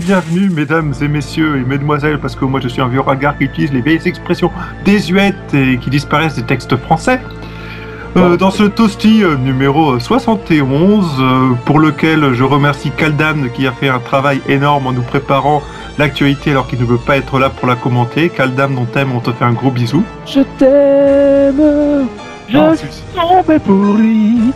[0.00, 3.44] Bienvenue, mesdames et messieurs et mesdemoiselles, parce que moi je suis un vieux regard qui
[3.44, 4.50] utilise les vieilles expressions
[4.86, 7.20] désuètes et qui disparaissent des textes français.
[8.16, 13.72] Euh, dans ce toasty euh, numéro 71, euh, pour lequel je remercie Kaldam qui a
[13.72, 15.62] fait un travail énorme en nous préparant
[15.98, 18.30] l'actualité alors qu'il ne veut pas être là pour la commenter.
[18.30, 20.02] Kaldam, dont t'aimes, on te fait un gros bisou.
[20.26, 22.08] Je t'aime,
[22.48, 24.52] je Ah, suis tombé pour lui.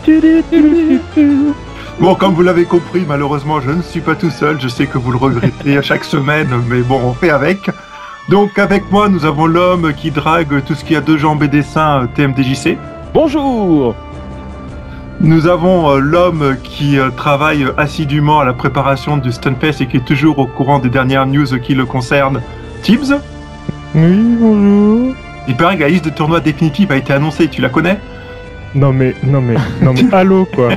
[1.99, 4.61] Bon, comme vous l'avez compris, malheureusement, je ne suis pas tout seul.
[4.61, 7.71] Je sais que vous le regrettez à chaque semaine, mais bon, on fait avec.
[8.29, 11.47] Donc, avec moi, nous avons l'homme qui drague tout ce qui a deux jambes et
[11.47, 12.77] des seins, euh, TMDJC.
[13.15, 13.95] Bonjour.
[15.21, 19.97] Nous avons euh, l'homme qui euh, travaille assidûment à la préparation du Stunfest et qui
[19.97, 22.41] est toujours au courant des dernières news qui le concernent,
[22.83, 23.15] Tibbs?
[23.95, 25.15] Oui, bonjour.
[25.47, 27.99] Il paraît que la liste de tournois définitive a été annoncée, tu la connais?
[28.75, 30.69] Non mais, non mais, non mais, allô quoi.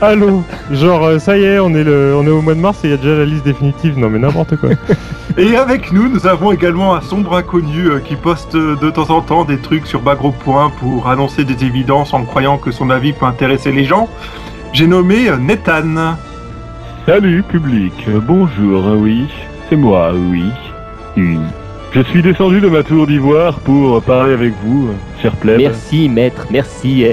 [0.00, 0.42] Allô.
[0.72, 2.88] Genre, euh, ça y est, on est le, on est au mois de mars et
[2.88, 3.98] il y a déjà la liste définitive.
[3.98, 4.70] Non mais n'importe quoi.
[5.38, 9.10] Et avec nous, nous avons également un sombre inconnu euh, qui poste euh, de temps
[9.10, 12.88] en temps des trucs sur Bagro Point pour annoncer des évidences en croyant que son
[12.88, 14.08] avis peut intéresser les gens.
[14.72, 16.16] J'ai nommé Nathan.
[17.04, 17.92] Salut public,
[18.26, 19.26] bonjour, oui,
[19.68, 20.50] c'est moi, oui.
[21.16, 21.38] Oui.
[21.96, 24.90] Je suis descendu de ma tour d'ivoire pour parler avec vous,
[25.22, 25.56] cher plèbe.
[25.56, 27.06] Merci maître, merci.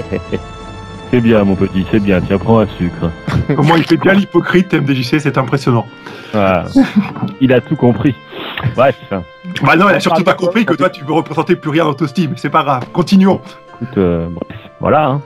[1.10, 3.10] C'est bien mon petit, c'est bien, tiens, prends un sucre.
[3.56, 5.86] Comment il fait bien l'hypocrite, TMDJC, c'est impressionnant.
[6.34, 6.64] Ah,
[7.40, 8.14] il a tout compris.
[8.74, 11.84] Bref, Bah non, il a surtout pas compris que toi tu veux représenter plus rien
[11.84, 12.84] dans Toasty, mais c'est pas grave.
[12.92, 13.40] Continuons.
[13.80, 15.06] écoute, euh, bref, voilà.
[15.06, 15.22] Hein.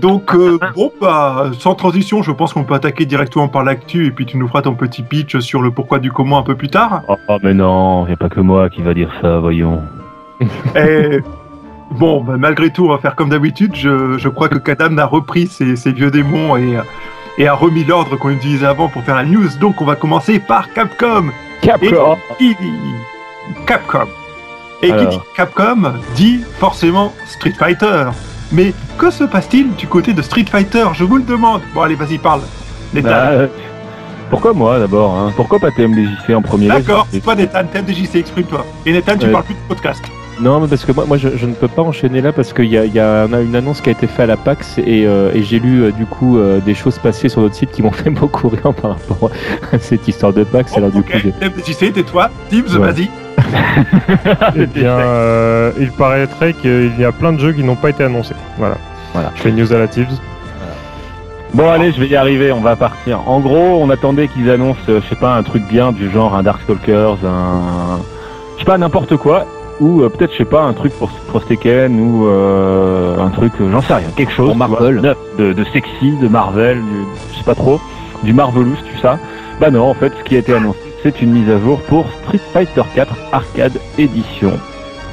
[0.00, 4.10] Donc, euh, bon, bah, sans transition, je pense qu'on peut attaquer directement par l'actu et
[4.10, 6.68] puis tu nous feras ton petit pitch sur le pourquoi du comment un peu plus
[6.68, 7.02] tard.
[7.08, 9.80] Oh, oh, mais non, y a pas que moi qui va dire ça, voyons.
[10.76, 11.20] Et
[11.92, 13.74] bon, bah, malgré tout, on va faire comme d'habitude.
[13.76, 16.78] Je, je crois que Kadam a repris ses, ses vieux démons et,
[17.38, 19.48] et a remis l'ordre qu'on utilisait avant pour faire la news.
[19.60, 21.26] Donc, on va commencer par Capcom.
[21.60, 22.16] Capcom.
[24.82, 28.10] Et qui dit Capcom dit forcément Street Fighter.
[28.52, 30.84] Mais que se passe-t-il du côté de Street Fighter?
[30.94, 31.62] Je vous le demande.
[31.74, 32.42] Bon, allez, vas-y, parle.
[32.94, 33.46] Bah, euh,
[34.30, 35.32] Pourquoi moi d'abord hein?
[35.36, 36.68] Pourquoi pas TMDJC en premier?
[36.68, 38.64] D'accord, c'est pas Nathan, TMDJC, exprime-toi.
[38.86, 39.32] Et Nathan, tu Ouais.
[39.32, 40.02] parles plus de podcast.
[40.40, 42.64] Non, mais parce que moi, moi je, je ne peux pas enchaîner là parce qu'il
[42.66, 44.78] y a, il y a un- une annonce qui a été faite à la PAX
[44.78, 47.70] et, euh, et j'ai lu euh, du coup euh, des choses passer sur notre site
[47.70, 49.30] qui m'ont fait beaucoup rire par rapport
[49.72, 50.76] à cette histoire de PAX.
[50.76, 51.10] Alors du coup,
[51.92, 52.30] tais-toi.
[52.50, 53.08] Tibbs, vas-y.
[54.56, 58.04] Eh bien, euh, il paraîtrait qu'il y a plein de jeux qui n'ont pas été
[58.04, 58.34] annoncés.
[58.58, 58.76] Voilà.
[59.12, 59.30] Voilà.
[59.34, 60.20] Je fais news à la Tibbs.
[61.54, 63.28] Bon allez, je vais y arriver, on va partir.
[63.28, 66.34] En gros, on attendait qu'ils annoncent, euh, je sais pas, un truc bien du genre
[66.34, 68.00] un Darkstalkers, un,
[68.54, 69.44] je sais pas, n'importe quoi,
[69.78, 73.92] ou euh, peut-être, je sais pas, un truc pour, ou euh, un truc, j'en sais
[73.92, 74.46] rien, quelque chose.
[74.56, 75.00] Pour tu vois, Marvel.
[75.02, 77.78] neuf, de, de sexy, de Marvel, du, je sais pas trop,
[78.22, 79.08] du Marvelous, tu sais.
[79.60, 82.06] Bah non, en fait, ce qui a été annoncé, c'est une mise à jour pour
[82.22, 84.52] Street Fighter 4 Arcade Edition,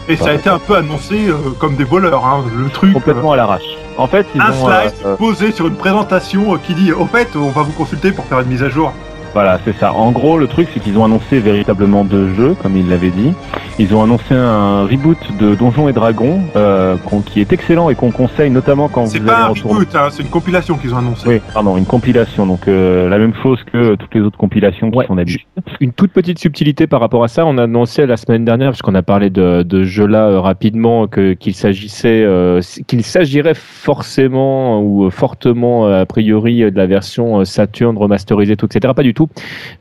[0.08, 2.94] Et ça a été un peu annoncé euh, comme des voleurs, hein, le truc.
[2.94, 3.78] complètement à l'arrache.
[3.98, 6.92] En fait, ils euh, un ont slide euh, posé sur une présentation euh, qui dit
[6.94, 8.94] Au fait, on va vous consulter pour faire une mise à jour.
[9.34, 9.94] Voilà, c'est ça.
[9.94, 13.34] En gros, le truc, c'est qu'ils ont annoncé véritablement deux jeux, comme ils l'avaient dit.
[13.78, 16.96] Ils ont annoncé un reboot de Donjons et Dragons, euh,
[17.26, 19.80] qui est excellent et qu'on conseille notamment quand C'est vous pas un allez retourner.
[19.82, 21.28] reboot, hein, c'est une compilation qu'ils ont annoncé.
[21.30, 22.46] Oui, pardon, une compilation.
[22.46, 25.06] Donc euh, la même chose que toutes les autres compilations qui Ouais.
[25.08, 25.42] sont d'habitude.
[25.80, 27.46] une toute petite subtilité par rapport à ça.
[27.46, 30.40] On a annoncé la semaine dernière, parce qu'on a parlé de, de jeux là euh,
[30.42, 36.86] rapidement, que qu'il s'agissait, euh, qu'il s'agirait forcément ou euh, fortement a priori de la
[36.88, 38.94] version Saturn remasterisée, tout, etc.
[38.96, 39.19] Pas du tout.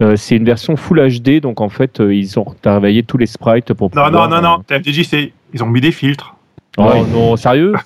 [0.02, 3.26] Euh, c'est une version Full HD, donc en fait euh, ils ont travaillé tous les
[3.26, 3.90] sprites pour.
[3.94, 5.32] Non, non, pouvoir, non, non, euh, TMDJ, c'est.
[5.54, 6.34] Ils ont mis des filtres.
[6.76, 7.02] Oh Ouais.
[7.12, 7.74] non, sérieux?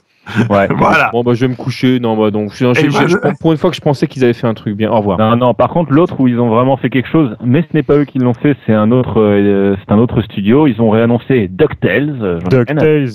[0.50, 0.68] Ouais.
[0.76, 1.10] Voilà.
[1.12, 1.98] Bon bah je vais me coucher.
[2.00, 4.32] Non bah donc je- je- je- je- pour une fois que je pensais qu'ils avaient
[4.32, 4.90] fait un truc bien.
[4.90, 5.18] Au revoir.
[5.18, 5.54] Non, non.
[5.54, 8.04] Par contre, l'autre où ils ont vraiment fait quelque chose, mais ce n'est pas eux
[8.04, 10.66] qui l'ont fait, c'est un autre, euh, c'est un autre studio.
[10.66, 12.18] Ils ont réannoncé Ducktales.
[12.22, 13.08] euh, DuckTales.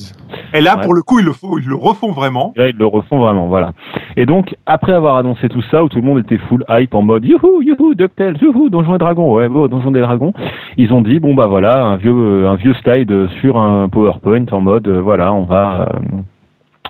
[0.53, 0.83] Et là, Ouais.
[0.83, 2.53] pour le coup, ils le, font, ils le refont vraiment.
[2.57, 3.71] Là, ils le refont vraiment, voilà.
[4.17, 7.01] Et donc, après avoir annoncé tout ça, où tout le monde était full hype en
[7.01, 10.33] mode youhou, youhou, DuckTales, youhou, Donjons et Dragons, ouais, bon, Donjons et Dragons,
[10.77, 14.45] ils ont dit, bon, bah voilà, un vieux, euh, un vieux slide sur un PowerPoint
[14.51, 15.99] en mode, euh, voilà, on va, euh,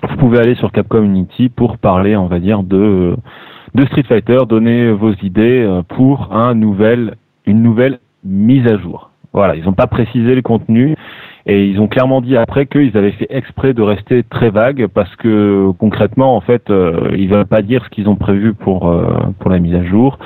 [0.02, 3.16] vous pouvez aller sur Capcom Unity pour parler, on va dire, de,
[3.74, 7.16] de Street Fighter, donner vos idées euh, pour un nouvel,
[7.46, 9.10] une nouvelle mise à jour.
[9.32, 10.96] Voilà, ils n'ont pas précisé le contenu.
[11.46, 15.14] Et ils ont clairement dit après qu'ils avaient fait exprès de rester très vagues parce
[15.16, 19.16] que concrètement, en fait, euh, ils veulent pas dire ce qu'ils ont prévu pour euh,
[19.38, 20.18] pour la mise à jour.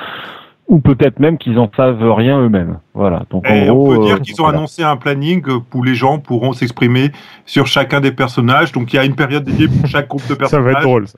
[0.67, 2.79] Ou peut-être même qu'ils en savent rien eux-mêmes.
[2.93, 3.23] Voilà.
[3.29, 4.57] Donc en Et gros, on peut dire euh, qu'ils ont voilà.
[4.57, 5.43] annoncé un planning
[5.73, 7.11] où les gens pourront s'exprimer
[7.45, 8.71] sur chacun des personnages.
[8.71, 10.65] Donc il y a une période dédiée pour chaque groupe de Ça personnages.
[10.65, 11.07] va être drôle.
[11.07, 11.17] ça.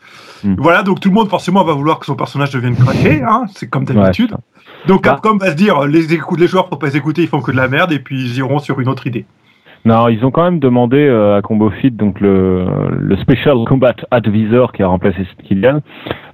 [0.57, 3.67] Voilà, donc tout le monde forcément va vouloir que son personnage devienne craqué, hein, c'est
[3.69, 4.31] comme d'habitude.
[4.31, 4.37] Ouais.
[4.87, 5.11] donc Bah.
[5.11, 7.57] Capcom va se dire, les, les joueurs faut pas les écouter, ils font que de
[7.57, 9.25] la merde, et puis ils iront sur une autre idée.
[9.85, 13.93] Non, ils ont quand même demandé euh, à Combo Fit, donc le, le Special Combat
[14.09, 15.81] Advisor qui a remplacé Killian,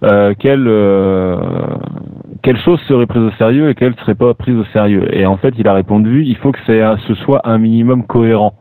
[0.04, 1.36] euh, quelle, euh,
[2.42, 5.14] quelle chose serait prise au sérieux et quelle serait pas prise au sérieux.
[5.14, 8.54] Et en fait, il a répondu, il faut que ce soit un minimum cohérent.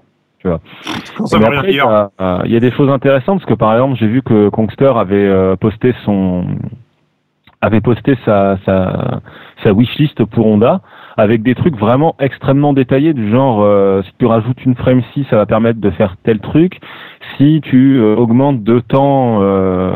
[0.45, 4.07] Il y, a, euh, il y a des choses intéressantes parce que par exemple, j'ai
[4.07, 6.47] vu que Kongster avait euh, posté son
[7.61, 9.21] avait posté sa, sa
[9.63, 10.81] sa wishlist pour Honda
[11.21, 15.27] avec des trucs vraiment extrêmement détaillés du genre euh, si tu rajoutes une frame 6
[15.31, 16.81] ça va permettre de faire tel truc.
[17.37, 19.93] Si tu euh, augmentes de temps euh,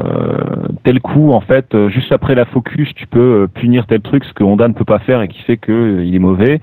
[0.85, 4.33] tel coup en fait euh, juste après la focus tu peux punir tel truc ce
[4.33, 6.61] que Honda ne peut pas faire et qui fait que euh, il est mauvais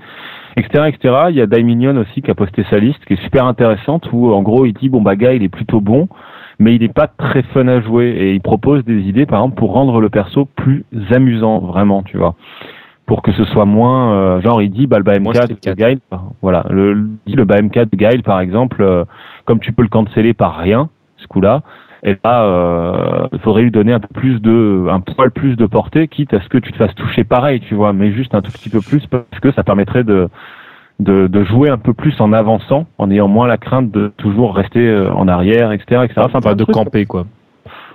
[0.56, 3.46] etc etc il y a Daiminion aussi qui a posté sa liste qui est super
[3.46, 6.08] intéressante où en gros il dit bon bah gars il est plutôt bon
[6.58, 8.08] mais il n'est pas très fun à jouer.
[8.08, 12.16] Et il propose des idées par exemple pour rendre le perso plus amusant vraiment tu
[12.16, 12.34] vois
[13.06, 15.56] pour que ce soit moins euh, genre il dit bah le BMK Moins de Street
[15.60, 15.74] Cat.
[15.74, 15.98] Guile
[16.40, 16.64] voilà.
[16.70, 19.04] Le, le- il dit le BMK de Guile par exemple euh,
[19.44, 21.62] comme tu peux le canceller par rien ce coup-là
[22.04, 25.66] et là euh, il faudrait lui donner un peu plus de un poil plus de
[25.66, 28.40] portée quitte à ce que tu te fasses toucher pareil tu vois mais juste un
[28.42, 30.28] tout petit peu plus parce que ça permettrait de
[31.00, 34.54] de, de jouer un peu plus en avançant en ayant moins la crainte de toujours
[34.54, 37.26] rester euh, en arrière etc etc Enfin, plein de camper, quoi.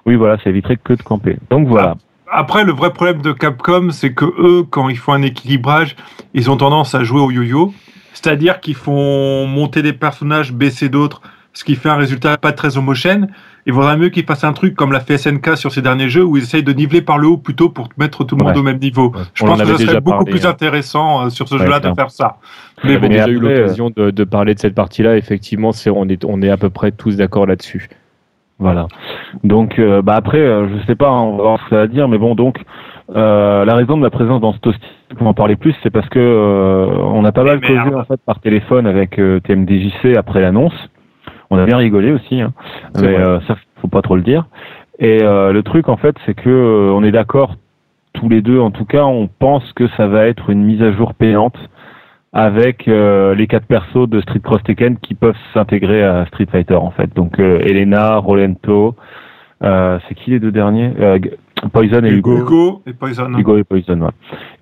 [0.06, 1.38] oui voilà ça éviterait que de camper.
[1.50, 1.96] Donc voilà
[2.32, 5.96] Après, le vrai problème de Capcom, c'est que eux, quand ils font un équilibrage,
[6.34, 7.74] ils ont tendance à jouer au yo-yo.
[8.14, 11.22] C'est-à-dire qu'ils font monter des personnages, baisser d'autres,
[11.54, 13.30] ce qui fait un résultat pas très homogène.
[13.66, 16.24] Il vaudrait mieux qu'ils fassent un truc comme l'a fait SNK sur ces derniers jeux,
[16.24, 18.60] où ils essayent de niveler par le haut plutôt pour mettre tout le monde Ouais.
[18.60, 19.12] au même niveau.
[19.12, 19.22] Ouais.
[19.34, 20.50] Je On pense en que ce serait beaucoup parlé, plus hein.
[20.50, 22.38] intéressant euh, sur ce Ouais, jeu-là de faire ça.
[22.84, 25.16] On Mais avait bon, déjà eu l'occasion de, de parler de cette partie-là.
[25.18, 27.90] Effectivement, c'est on est on est à peu près tous d'accord là-dessus.
[28.60, 28.88] Voilà.
[29.44, 31.76] Donc, euh, bah après, euh, je sais pas, hein, on va voir ce que ça
[31.78, 32.60] va dire, mais bon, donc,
[33.16, 36.10] euh, la raison de ma présence dans ce toasty, pour en parler plus, c'est parce
[36.10, 40.42] que euh, on a pas mal causé en fait par téléphone avec euh, TMDJC après
[40.42, 40.74] l'annonce.
[41.50, 42.52] On a bien rigolé aussi, hein,
[43.00, 44.46] mais euh, ça, faut pas trop le dire.
[45.00, 47.56] Et euh, le truc, en fait, c'est que euh, on est d'accord
[48.14, 50.92] tous les deux, en tout cas, on pense que ça va être une mise à
[50.92, 51.58] jour payante
[52.38, 56.76] avec euh, les quatre persos de Street Cross Tekken qui peuvent s'intégrer à Street Fighter
[56.76, 57.12] en fait.
[57.16, 58.96] Donc euh, Elena, Rolento,
[59.64, 60.92] euh, c'est qui les deux derniers?
[61.00, 61.18] Euh,
[61.74, 62.38] Poison et Hugo.
[62.38, 63.36] Hugo et Poison.
[63.36, 64.12] Hugo et Poison, ouais.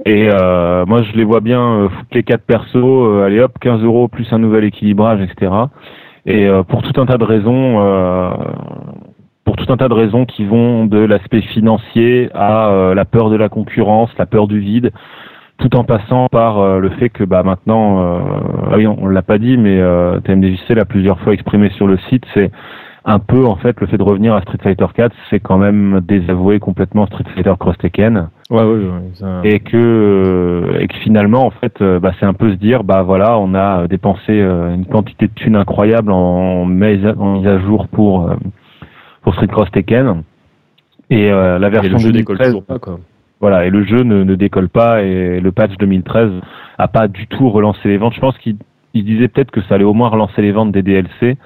[0.06, 3.51] Et euh, moi, je les vois bien euh, foutre les quatre persos, euh, allez hop,
[3.60, 5.51] 15 euros plus un nouvel équilibrage, etc.
[6.25, 8.30] Et euh, pour tout un tas de raisons, euh,
[9.44, 13.30] pour tout un tas de raisons qui vont de l'aspect financier à euh, la peur
[13.30, 14.94] de la concurrence, la peur du vide,
[15.57, 18.19] tout en passant par euh, le fait que bah maintenant, euh,
[18.72, 21.88] ah oui, on, on l'a pas dit, mais euh, TMDJC l'a plusieurs fois exprimé sur
[21.88, 22.52] le site, c'est
[23.07, 26.02] un peu en fait le fait de revenir à Street Fighter 4, c'est quand même
[26.02, 30.96] désavouer complètement Street Fighter Cross Tekken Ouais, ouais, ouais, ça- et que euh, et que
[30.98, 34.31] finalement en fait euh, bah, c'est un peu se dire bah voilà on a dépensé
[34.42, 38.36] euh, une quantité de thunes incroyable en mise à, en mise à jour pour euh,
[39.22, 40.24] pour Street Cross Tekken
[41.12, 43.00] et euh, la Et version le jeu décolle 2013 toujours pas, quoi.
[43.41, 46.31] Voilà et le jeu ne, ne décolle pas et le patch 2013
[46.77, 48.13] a pas du tout relancé les ventes.
[48.13, 48.57] Je pense qu'il
[48.93, 51.37] il disait peut-être que ça allait au moins relancer les ventes des DLC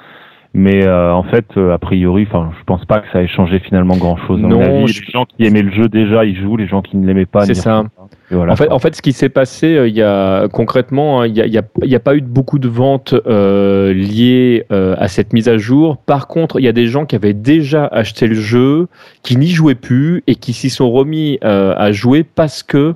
[0.53, 3.59] mais euh, en fait euh, a priori enfin je pense pas que ça ait changé
[3.59, 6.57] finalement grand chose Non, je- les gens qui aimaient le jeu déjà ils jouent.
[6.57, 7.83] Les gens qui ne l'aimaient pas C'est ça.
[8.31, 8.75] Voilà, En fait, quoi.
[8.75, 11.99] en fait, ce qui s'est passé, euh, il y a concrètement, hein, il n'y a,
[11.99, 15.97] pas eu de beaucoup de ventes euh, liées euh, à cette mise à jour.
[15.97, 18.87] Par contre, il y a des gens qui avaient déjà acheté le jeu,
[19.23, 22.93] qui n'y jouaient plus et qui s'y sont remis euh, à jouer parce que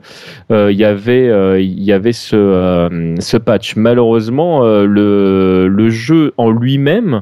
[0.51, 3.75] il y avait, il y avait ce, ce patch.
[3.75, 7.21] Malheureusement, le, le jeu en lui-même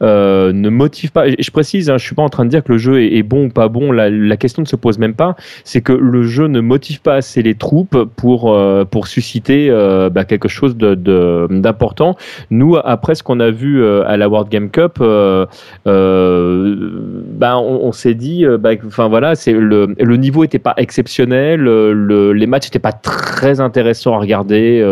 [0.00, 1.26] ne motive pas.
[1.28, 3.22] Je précise, hein, je suis pas en train de dire que le jeu est, est
[3.22, 3.92] bon ou pas bon.
[3.92, 5.36] La, la question ne se pose même pas.
[5.64, 10.10] C'est que le jeu ne motive pas assez les troupes pour euh, pour susciter euh,
[10.10, 12.16] bah, quelque chose de de- d'important.
[12.50, 15.46] Nous, après ce qu'on a vu euh, à la World Game Cup, euh,
[15.86, 22.46] bah, on, s'est dit, bah, enfin voilà, le le niveau était pas exceptionnel, le, les
[22.46, 24.84] matchs étaient pas très intéressants à regarder.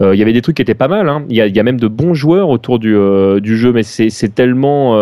[0.00, 1.08] Il y avait des trucs qui étaient pas mal.
[1.08, 1.24] hein.
[1.28, 2.94] Il y, a, y a même de bons joueurs autour du,
[3.40, 4.96] du jeu, mais c'est tellement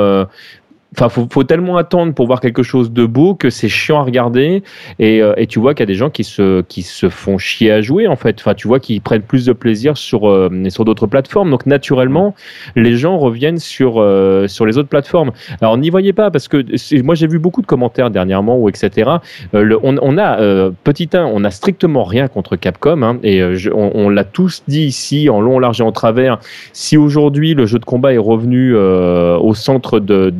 [0.96, 4.02] Enfin, faut, faut tellement attendre pour voir quelque chose de beau que c'est chiant à
[4.02, 4.62] regarder.
[4.98, 7.36] Et, euh, et tu vois qu'il y a des gens qui se, qui se font
[7.36, 8.36] chier à jouer, en fait.
[8.40, 11.50] Enfin, tu vois qu'ils prennent plus de plaisir sur, euh, sur d'autres plateformes.
[11.50, 12.34] Donc, naturellement,
[12.74, 15.32] les gens reviennent sur, euh, sur les autres plateformes.
[15.60, 16.64] Alors, n'y voyez pas, parce que
[17.02, 19.10] moi, j'ai vu beaucoup de commentaires dernièrement, ou etc.
[19.52, 23.02] On, a, petit 1, on a strictement rien contre Capcom.
[23.02, 23.42] hein, et
[23.74, 26.38] on, l'a tous dit ici, en long, en large et en travers.
[26.72, 30.30] Si aujourd'hui, le jeu de combat est revenu au centre de,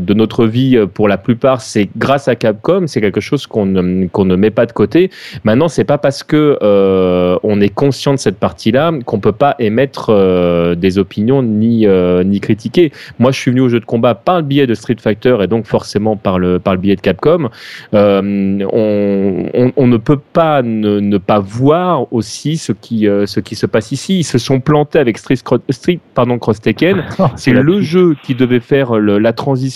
[0.00, 2.86] de notre vie euh, pour la plupart, c'est grâce à Capcom.
[2.86, 5.10] C'est quelque chose qu'on ne, ne met pas de côté.
[5.44, 9.54] Maintenant, c'est pas parce que euh, on est conscient de cette partie-là qu'on peut pas
[9.58, 12.92] émettre euh, des opinions ni, euh, ni critiquer.
[13.18, 15.46] Moi, je suis venu au jeu de combat par le biais de Street Fighter et
[15.46, 17.48] donc forcément par le, par le biais de Capcom.
[17.94, 23.26] Euh, on, on, on ne peut pas ne, ne pas voir aussi ce qui, euh,
[23.26, 24.20] ce qui se passe ici.
[24.20, 25.36] Ils se sont plantés avec Street,
[25.70, 27.04] Street pardon, Cross Tekken.
[27.36, 29.69] C'est le jeu qui devait faire le- la transition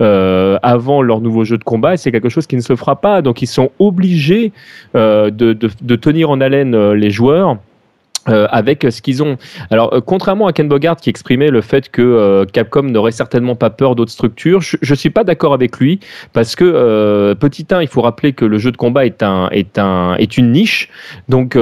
[0.00, 3.22] euh, avant leur nouveau jeu de combat c'est quelque chose qui ne se fera pas.
[3.22, 4.52] Donc ils sont obligés
[4.94, 7.58] euh, de tenir en haleine euh, les joueurs.
[8.30, 9.36] Euh, avec ce qu'ils ont.
[9.70, 13.54] Alors, euh, contrairement à Ken Bogart qui exprimait le fait que euh, Capcom n'aurait certainement
[13.54, 16.00] pas peur d'autres structures, je, je suis pas d'accord avec lui
[16.32, 19.78] parce que petit 1, il faut rappeler que le jeu de combat est un est
[19.78, 20.88] un est une niche.
[21.28, 21.58] Donc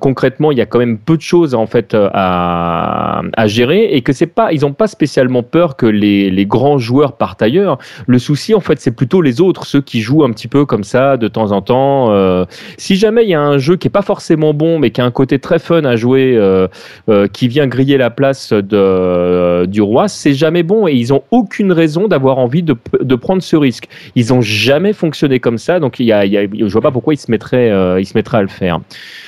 [0.00, 4.02] concrètement, il y a quand même peu de choses en fait à, à gérer et
[4.02, 7.78] que c'est pas ils ont pas spécialement peur que les, les grands joueurs partent ailleurs.
[8.06, 10.84] Le souci en fait, c'est plutôt les autres, ceux qui jouent un petit peu comme
[10.84, 12.46] ça de temps en temps.
[12.76, 15.04] Si jamais il y a un jeu qui est pas forcément bon mais qui a
[15.04, 16.68] un côté très fun à jouer, euh,
[17.08, 21.22] euh, qui vient griller la place de, du roi, c'est jamais bon et ils ont
[21.30, 23.88] aucune raison d'avoir envie de, de prendre ce risque.
[24.14, 26.82] Ils ont jamais fonctionné comme ça, donc il y a, il y a- je vois
[26.82, 28.80] pas pourquoi ils se mettraient, euh, ils se mettraient à le faire.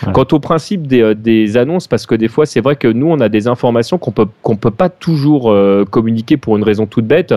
[0.07, 0.13] Ouais.
[0.13, 3.09] Quant au principe des, euh, des annonces, parce que des fois c'est vrai que nous
[3.09, 6.87] on a des informations qu'on peut qu'on peut pas toujours euh, communiquer pour une raison
[6.87, 7.35] toute bête.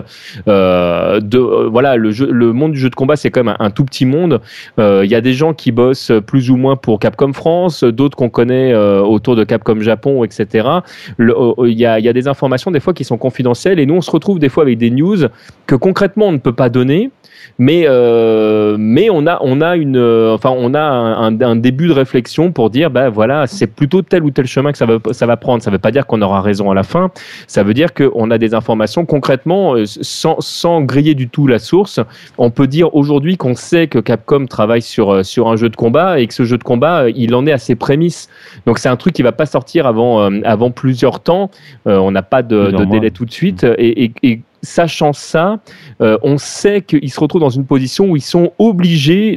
[0.48, 3.54] Euh, de euh, voilà, le jeu, le monde du jeu de combat c'est quand même
[3.58, 4.40] un, un tout petit monde.
[4.78, 8.16] Euh, Il y a des gens qui bossent plus ou moins pour Capcom France, d'autres
[8.16, 10.68] qu'on connaît euh, autour de Capcom Japon, etc.
[11.16, 13.86] Le- euh, Il y, a, y a des informations des fois qui sont confidentielles et
[13.86, 15.18] nous on se retrouve des fois avec des news
[15.66, 17.10] que concrètement on ne peut pas donner.
[17.58, 21.92] Mais euh, mais on a on a une euh, enfin on a un, début de
[21.92, 25.26] réflexion pour dire ben voilà c'est plutôt tel ou tel chemin que ça va ça
[25.26, 25.62] va prendre.
[25.62, 27.10] Ça veut pas dire qu'on aura raison à la fin.
[27.46, 29.04] Ça veut dire qu'on a des informations.
[29.04, 32.00] Concrètement euh, sans sans griller du tout la source
[32.38, 36.20] on peut dire aujourd'hui qu'on sait que Capcom travaille sur sur un jeu de combat
[36.20, 38.28] et que ce jeu de combat il en est à ses prémices.
[38.66, 41.50] Donc c'est un truc qui va pas sortir avant avant plusieurs temps.
[41.86, 43.64] Euh, on n'a pas de, délai tout de suite.
[43.78, 45.58] Et, et- et sachant ça
[46.00, 49.36] euh, on sait qu'ils se retrouvent dans une position où ils sont obligés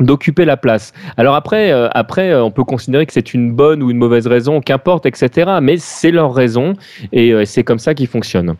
[0.00, 0.92] d'occuper la place.
[1.16, 4.26] Alors après, euh, après, euh, on peut considérer que c'est une bonne ou une mauvaise
[4.26, 5.58] raison, qu'importe, etc.
[5.62, 6.74] Mais c'est leur raison
[7.12, 8.56] et c'est comme ça qu'ils fonctionnent.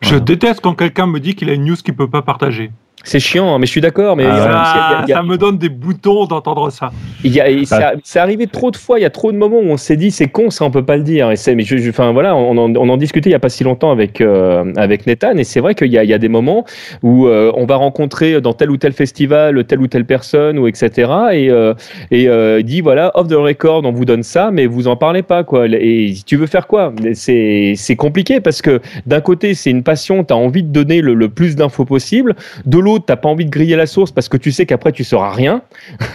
[0.00, 2.70] Je déteste quand quelqu'un me dit qu'il a une news qu'il peut pas partager.
[3.04, 4.16] C'est chiant, hein, mais je suis d'accord.
[4.16, 6.90] Mais Ah il y a- ça, me donne des boutons d'entendre ça.
[7.22, 8.98] Il y a, et ça- c'est arrivé trop de fois.
[8.98, 10.84] Il y a trop de moments où on s'est dit c'est con, ça on peut
[10.84, 11.30] pas le dire.
[11.30, 13.40] Et c'est, mais je, je- enfin voilà, on en, on en discutait il y a
[13.40, 15.36] pas si longtemps avec euh, avec Nathan.
[15.36, 16.64] Et c'est vrai qu'il y a, il y a des moments
[17.02, 20.66] où euh, on va rencontrer dans tel ou tel festival telle ou telle personne ou
[20.66, 21.10] etc.
[21.32, 21.74] Et euh,
[22.10, 24.96] et euh, il dit voilà off the record, on vous donne ça, mais vous en
[24.96, 25.66] parlez pas quoi.
[25.68, 26.92] Et tu veux faire quoi?
[27.12, 31.00] C'est c'est compliqué parce que d'un côté c'est une passion, tu as envie de donner
[31.02, 32.34] le, le plus d'infos possible.
[32.64, 35.04] De l'autre, t'as pas envie de griller la source parce que tu sais qu'après tu
[35.04, 35.62] sauras rien.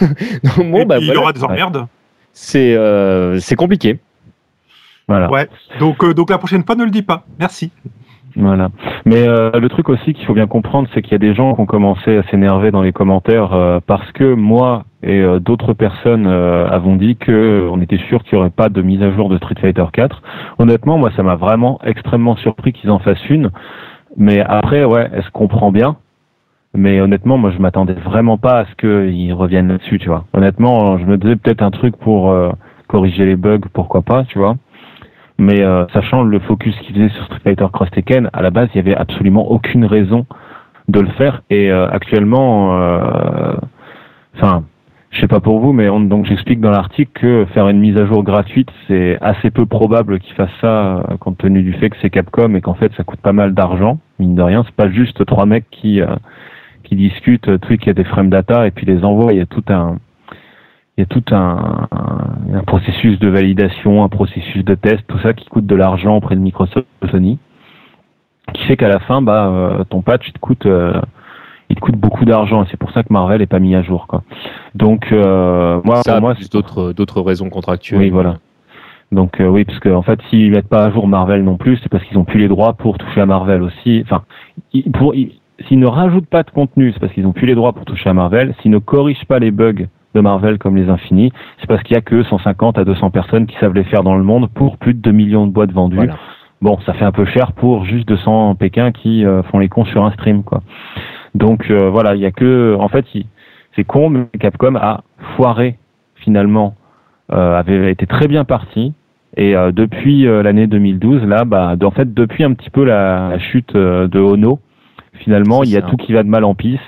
[0.56, 1.86] Donc, bon, Et bah, puis, il y aura des emmerdes.
[2.32, 3.98] c'est euh, c'est compliqué.
[5.08, 5.30] Voilà.
[5.30, 5.48] Ouais.
[5.80, 7.24] Donc, euh, donc la prochaine fois, ne le dis pas.
[7.38, 7.72] Merci.
[8.36, 8.68] Voilà.
[9.04, 11.54] Mais euh, le truc aussi qu'il faut bien comprendre, c'est qu'il y a des gens
[11.54, 15.72] qui ont commencé à s'énerver dans les commentaires euh, parce que moi et euh, d'autres
[15.72, 19.10] personnes euh, avons dit que on était sûr qu'il n'y aurait pas de mise à
[19.12, 20.22] jour de Street Fighter 4.
[20.58, 23.50] Honnêtement, moi, ça m'a vraiment extrêmement surpris qu'ils en fassent une.
[24.16, 25.96] Mais après, ouais, elle se comprend bien.
[26.74, 30.24] Mais honnêtement, moi, je m'attendais vraiment pas à ce qu'ils reviennent là-dessus, tu vois.
[30.32, 32.50] Honnêtement, je me disais peut-être un truc pour euh,
[32.86, 34.56] corriger les bugs, pourquoi pas, tu vois.
[35.38, 38.68] Mais euh, sachant le focus qu'ils faisaient sur Street Fighter Cross Tekken, à la base,
[38.74, 40.26] il y avait absolument aucune raison
[40.88, 41.42] de le faire.
[41.50, 43.54] Et euh, actuellement, euh,
[44.36, 44.64] enfin,
[45.10, 47.96] je sais pas pour vous, mais on- donc j'explique dans l'article que faire une mise
[47.96, 51.90] à jour gratuite, c'est assez peu probable qu'ils fassent ça, euh, compte tenu du fait
[51.90, 53.98] que c'est Capcom et qu'en fait, ça coûte pas mal d'argent.
[54.20, 56.06] Mine de rien, c'est pas juste trois mecs qui euh,
[56.90, 59.32] qui discutent, euh, truc, il y a des frame data et puis les envoient.
[59.32, 59.96] Il y a tout un
[60.98, 65.18] il y a tout un, un, un processus de validation, un processus de test, tout
[65.20, 67.38] ça qui coûte de l'argent auprès de Microsoft, de Sony,
[68.52, 71.00] qui fait qu'à la fin, bah, euh, ton patch, il te coûte, euh,
[71.70, 72.66] il te coûte beaucoup d'argent.
[72.70, 74.24] C'est pour ça que Marvel est pas mis à jour, quoi.
[74.74, 78.00] Donc, euh, moi, ça, moi, c'est d'autres d'autres raisons contractuelles.
[78.00, 78.38] Oui, voilà.
[79.12, 81.78] Donc euh, oui, parce qu'en en fait, s'ils mettent pas à jour Marvel non plus,
[81.82, 84.02] c'est parce qu'ils ont plus les droits pour toucher à Marvel aussi.
[84.04, 84.22] Enfin,
[84.72, 87.54] ils- pour ils- s'ils ne rajoutent pas de contenu, c'est parce qu'ils ont plus les
[87.54, 88.54] droits pour toucher à Marvel.
[88.60, 91.98] S'ils ne corrigent pas les bugs de Marvel comme les Infinis, c'est parce qu'il y
[91.98, 94.94] a que 150 à 200 personnes qui savent les faire dans le monde pour plus
[94.94, 95.96] de 2 millions de boîtes vendues.
[95.96, 96.16] Voilà.
[96.62, 99.84] Bon, ça fait un peu cher pour juste 200 Pékin qui euh, font les cons
[99.86, 100.62] sur un stream, quoi.
[101.34, 103.06] Donc euh, voilà, il y a que, en fait,
[103.76, 105.02] c'est con, mais Capcom a
[105.36, 105.78] foiré
[106.16, 106.74] finalement,
[107.32, 108.92] euh, avait été très bien parti.
[109.36, 113.38] Et euh, depuis l'année 2012, là, bah, en fait, depuis un petit peu la, la
[113.38, 114.58] chute de Ono,
[115.20, 115.86] finalement, il y a ça.
[115.86, 116.78] tout qui va de mal en pis.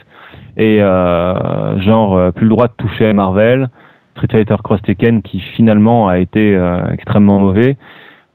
[0.57, 3.69] Et euh, genre, euh, plus le droit de toucher à Marvel,
[4.17, 7.77] Street Fighter Cross Tekken qui finalement a été euh, extrêmement mauvais.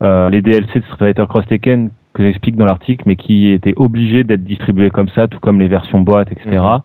[0.01, 3.75] Euh, les DLC de Street Fighter Cross Tekken que j'explique dans l'article, mais qui étaient
[3.75, 6.49] obligés d'être distribués comme ça, tout comme les versions boîte, etc.
[6.59, 6.79] Mhm.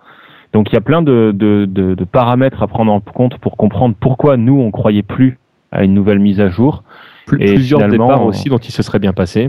[0.52, 3.56] Donc il y a plein de, de, de, de paramètres à prendre en compte pour
[3.56, 5.38] comprendre pourquoi nous on croyait plus
[5.70, 6.84] à une nouvelle mise à jour.
[7.26, 9.48] Plus- Et plusieurs départs aussi dont il se serait bien passé.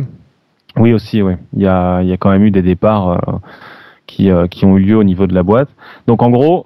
[0.77, 1.33] Oui aussi, oui.
[1.53, 3.17] Il y a, il y a quand même eu des départs euh,
[4.07, 5.69] qui, euh, qui ont eu lieu au niveau de la boîte.
[6.07, 6.65] Donc en gros,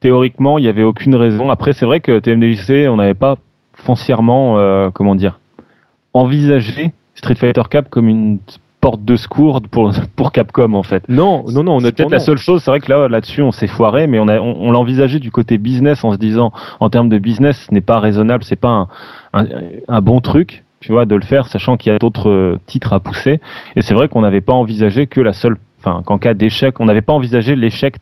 [0.00, 1.50] théoriquement, il n'y avait aucune raison.
[1.50, 3.36] Après, c'est vrai que TMDJC, on n'avait pas
[3.74, 5.40] foncièrement, euh, comment dire,
[6.14, 8.38] envisagé Street Fighter Cap comme une
[8.80, 11.08] porte de secours pour, pour Capcom en fait.
[11.08, 13.50] Non, non, non, C'est honnêtement, peut-être la seule chose, c'est vrai que là, là-dessus, on
[13.50, 16.52] s'est foiré, mais on, a, on, on l'a envisagé du côté business en se disant,
[16.78, 18.88] en termes de business, ce n'est pas raisonnable, c'est pas un,
[19.32, 19.46] un,
[19.88, 22.92] un bon truc, tu vois, de le faire, sachant qu'il y a d'autres euh, titres
[22.92, 23.40] à pousser.
[23.76, 26.84] Et c'est vrai qu'on n'avait pas envisagé que la seule, enfin, qu'en cas d'échec, on
[26.86, 27.96] n'avait pas envisagé l'échec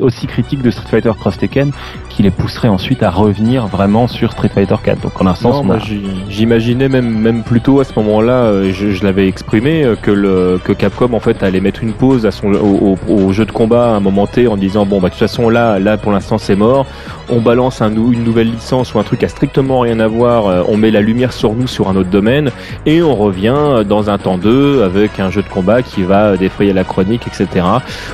[0.00, 1.70] aussi critique de Street Fighter Cross Tekken
[2.08, 5.00] qui les pousserait ensuite à revenir vraiment sur Street Fighter 4.
[5.00, 5.78] Donc en un sens, a-
[6.28, 10.58] j'imaginais même même plutôt à ce moment-là, euh, je, je l'avais exprimé euh, que le
[10.64, 13.52] que Capcom en fait allait mettre une pause à son au, au- au jeu de
[13.52, 16.10] combat à un moment T en disant bon bah de toute façon là là pour
[16.10, 16.84] l'instant c'est mort,
[17.28, 20.62] on balance un, une nouvelle licence ou un truc à strictement rien à voir, euh,
[20.68, 22.50] on met la lumière sur nous sur un autre domaine
[22.86, 26.72] et on revient dans un temps 2 avec un jeu de combat qui va défrayer
[26.72, 27.64] la chronique etc.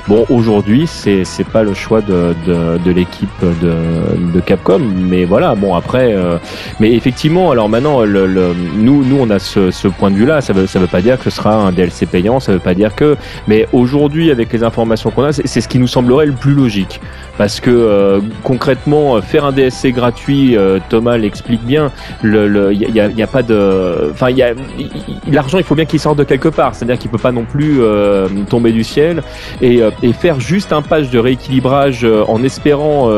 [0.09, 5.25] Bon aujourd'hui c'est c'est pas le choix de de, de l'équipe de, de Capcom mais
[5.25, 6.39] voilà bon après euh,
[6.81, 10.41] mais effectivement, alors maintenant, le, le- nous, nous, on a ce, ce point de vue-là.
[10.41, 12.41] Ça veut, ça veut pas dire que ce sera un DLC payant.
[12.41, 13.17] Ça veut pas dire que.
[13.49, 16.55] Mais aujourd'hui, avec les informations qu'on a, c'est c'est ce qui nous semblerait le plus
[16.55, 17.01] logique.
[17.39, 21.91] Parce que euh, concrètement, euh, faire un DSC gratuit, euh, Thomas l'explique bien.
[22.25, 24.11] Y a, pas de.
[24.11, 25.59] Enfin, il l'argent.
[25.59, 26.75] Il faut bien qu'il sorte de quelque part.
[26.75, 29.23] C'est-à-dire qu'il peut pas non plus euh, tomber du ciel
[29.61, 29.83] et,
[30.13, 33.09] faire juste un patch de rééquilibrage en espérant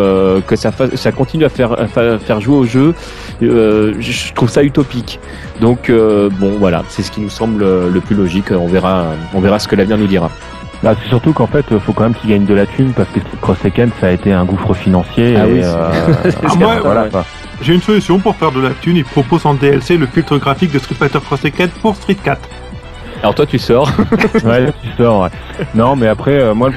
[0.46, 0.72] que ça,
[1.12, 2.94] continue à faire, jouer au jeu
[3.40, 5.18] je trouve ça utopique.
[5.60, 8.50] Donc bon voilà, c'est ce qui nous semble le plus logique.
[8.52, 10.30] On verra, on verra ce que l'avenir nous dira.
[10.84, 13.18] Bah, c'est surtout qu'en fait, faut quand même qu'ils gagnent de la thune parce que
[13.20, 15.34] Street Cross Tekken, ça a été un gouffre financier.
[15.36, 17.08] Ah et, oui, c'est- euh, Ah, moi, voilà, ouais.
[17.10, 17.24] quoi.
[17.62, 18.96] J'ai une solution pour faire de la thune.
[18.98, 22.38] Ils proposent en DLC le filtre graphique de Street Fighter Cross Tekken pour Street 4.
[23.22, 23.88] Alors toi tu sors.
[24.44, 25.22] ouais, tu sors.
[25.22, 25.28] ouais.
[25.74, 26.68] Non, mais après, euh, moi,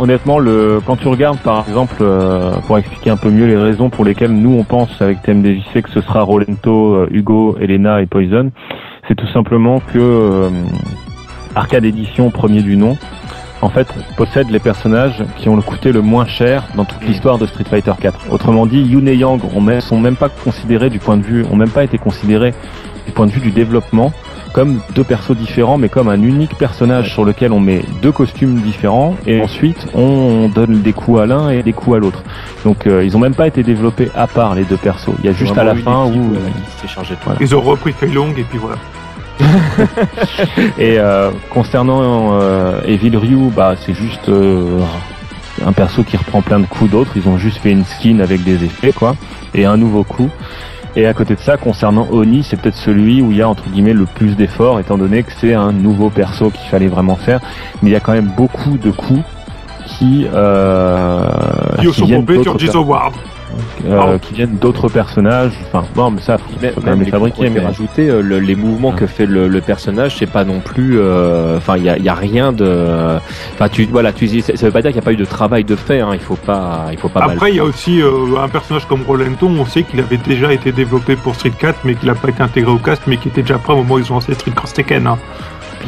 [0.00, 3.88] honnêtement, le, quand tu regardes, par exemple, euh, pour expliquer un peu mieux les raisons
[3.88, 8.06] pour lesquelles nous on pense avec TMDJC que ce sera Rolento, euh, Hugo, Elena et
[8.06, 8.50] Poison,
[9.06, 10.48] c'est tout simplement que euh,
[11.54, 12.96] Arcade Edition, premier du nom,
[13.62, 17.46] en fait, possède les personnages qui ont coûté le moins cher dans toute l'histoire de
[17.46, 18.30] Street Fighter 4.
[18.30, 21.46] Autrement dit, Yun et Yang ont même, sont même pas considérés du point de vue,
[21.50, 22.52] ont même pas été considérés
[23.06, 24.12] du point de vue du développement
[24.52, 28.60] comme deux persos différents, mais comme un unique personnage sur lequel on met deux costumes
[28.60, 32.22] différents et ensuite on donne des coups à l'un et des coups à l'autre.
[32.64, 35.14] Donc euh, ils ont même pas été développés à part les deux persos.
[35.20, 36.34] Il y a juste à la fin où.
[37.24, 37.38] Voilà.
[37.40, 38.76] Ils ont repris Fei Long et puis voilà.
[40.78, 44.78] Et euh, concernant euh, Evil Ryu, bah c'est juste euh,
[45.64, 47.12] un perso qui reprend plein de coups d'autres.
[47.16, 49.16] Ils ont juste fait une skin avec des effets, quoi,
[49.54, 50.30] et un nouveau coup.
[50.94, 53.66] Et à côté de ça, concernant Oni, c'est peut-être celui où il y a entre
[53.70, 57.40] guillemets le plus d'efforts, étant donné que c'est un nouveau perso qu'il fallait vraiment faire.
[57.82, 59.22] Mais il y a quand même beaucoup de coups
[59.86, 61.26] qui, euh,
[61.80, 62.26] Qui qui viennent
[63.86, 65.52] euh, qui viennent d'autres personnages.
[65.72, 66.44] Enfin, bon, mais ça, faut,
[66.80, 68.96] quand même les fabriquer, mais Mais rajouter euh, le- les mouvements Ouais.
[68.96, 70.98] que fait le, le personnage, c'est pas non plus.
[70.98, 73.18] euh, Enfin, il y a, y a rien de.
[73.54, 75.24] Enfin, tu voilà, tu ça ça veut pas dire qu'il n'y a pas eu de
[75.24, 76.00] travail de fait.
[76.00, 77.20] Hein, il faut pas, il faut pas.
[77.24, 78.10] Après, il y a aussi euh,
[78.42, 79.46] un personnage comme Rolento.
[79.46, 82.42] On sait qu'il avait déjà été développé pour Street 4, mais qu'il n'a pas été
[82.42, 84.52] intégré au cast, mais qui était déjà prêt au moment où ils ont lancé Street
[84.54, 85.06] Cross Tekken.
[85.06, 85.18] hein.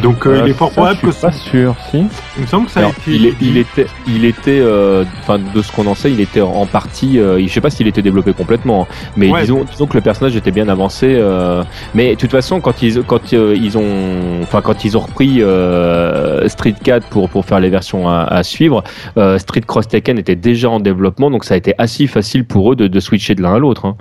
[0.02, 1.12] Donc, euh, Euh, il est fort ça, probable je que.
[1.12, 2.04] suis pas sûr, si.
[2.36, 3.10] Il me semble que ça Alors, a été.
[3.16, 6.40] il, est- il était, il était, euh, enfin de ce qu'on en sait, il était
[6.40, 7.18] en partie.
[7.18, 9.40] euh, je sais pas s'il était développé complètement, mais Ouais.
[9.42, 11.06] disons, disons que le personnage était bien avancé.
[11.14, 11.62] euh,
[11.94, 15.42] mais de toute façon, quand ils, quand euh, ils ont, enfin quand ils ont repris
[15.42, 18.82] euh, Street 4 pour pour faire les versions à, à suivre,
[19.16, 22.72] euh, Street Cross Tekken était déjà en développement, donc ça a été assez facile pour
[22.72, 23.86] eux de, de switcher de l'un à l'autre.
[23.86, 23.96] hein.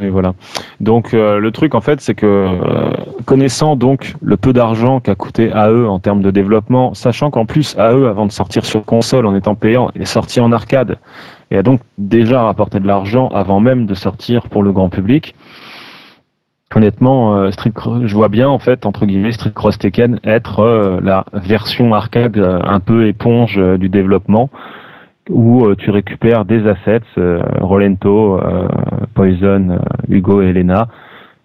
[0.00, 0.34] Et voilà.
[0.80, 2.90] Donc euh, le truc en fait, c'est que euh,
[3.26, 7.76] connaissant donc le peu d'argent qu'a coûté AE en termes de développement, sachant qu'en plus
[7.76, 10.98] AE avant de sortir sur console en étant payant, est sorti en arcade
[11.50, 15.34] et a donc déjà rapporté de l'argent avant même de sortir pour le grand public.
[16.74, 17.50] Honnêtement, euh,
[18.04, 22.38] je vois bien en fait entre guillemets Street Cross Tekken être euh, la version arcade
[22.38, 24.48] un peu éponge du développement
[25.30, 28.68] où euh, tu récupères des assets, euh, Rolento, euh,
[29.14, 30.88] Poison, Hugo et Elena,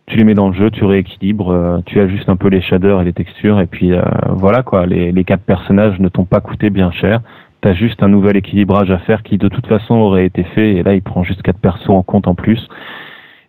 [0.07, 3.05] tu les mets dans le jeu, tu rééquilibres, tu ajustes un peu les shaders et
[3.05, 3.91] les textures, et puis
[4.29, 7.21] voilà quoi, les, les quatre personnages ne t'ont pas coûté bien cher.
[7.61, 10.83] T'as juste un nouvel équilibrage à faire qui de toute façon aurait été fait, et
[10.83, 12.67] là il prend juste quatre persos en compte en plus.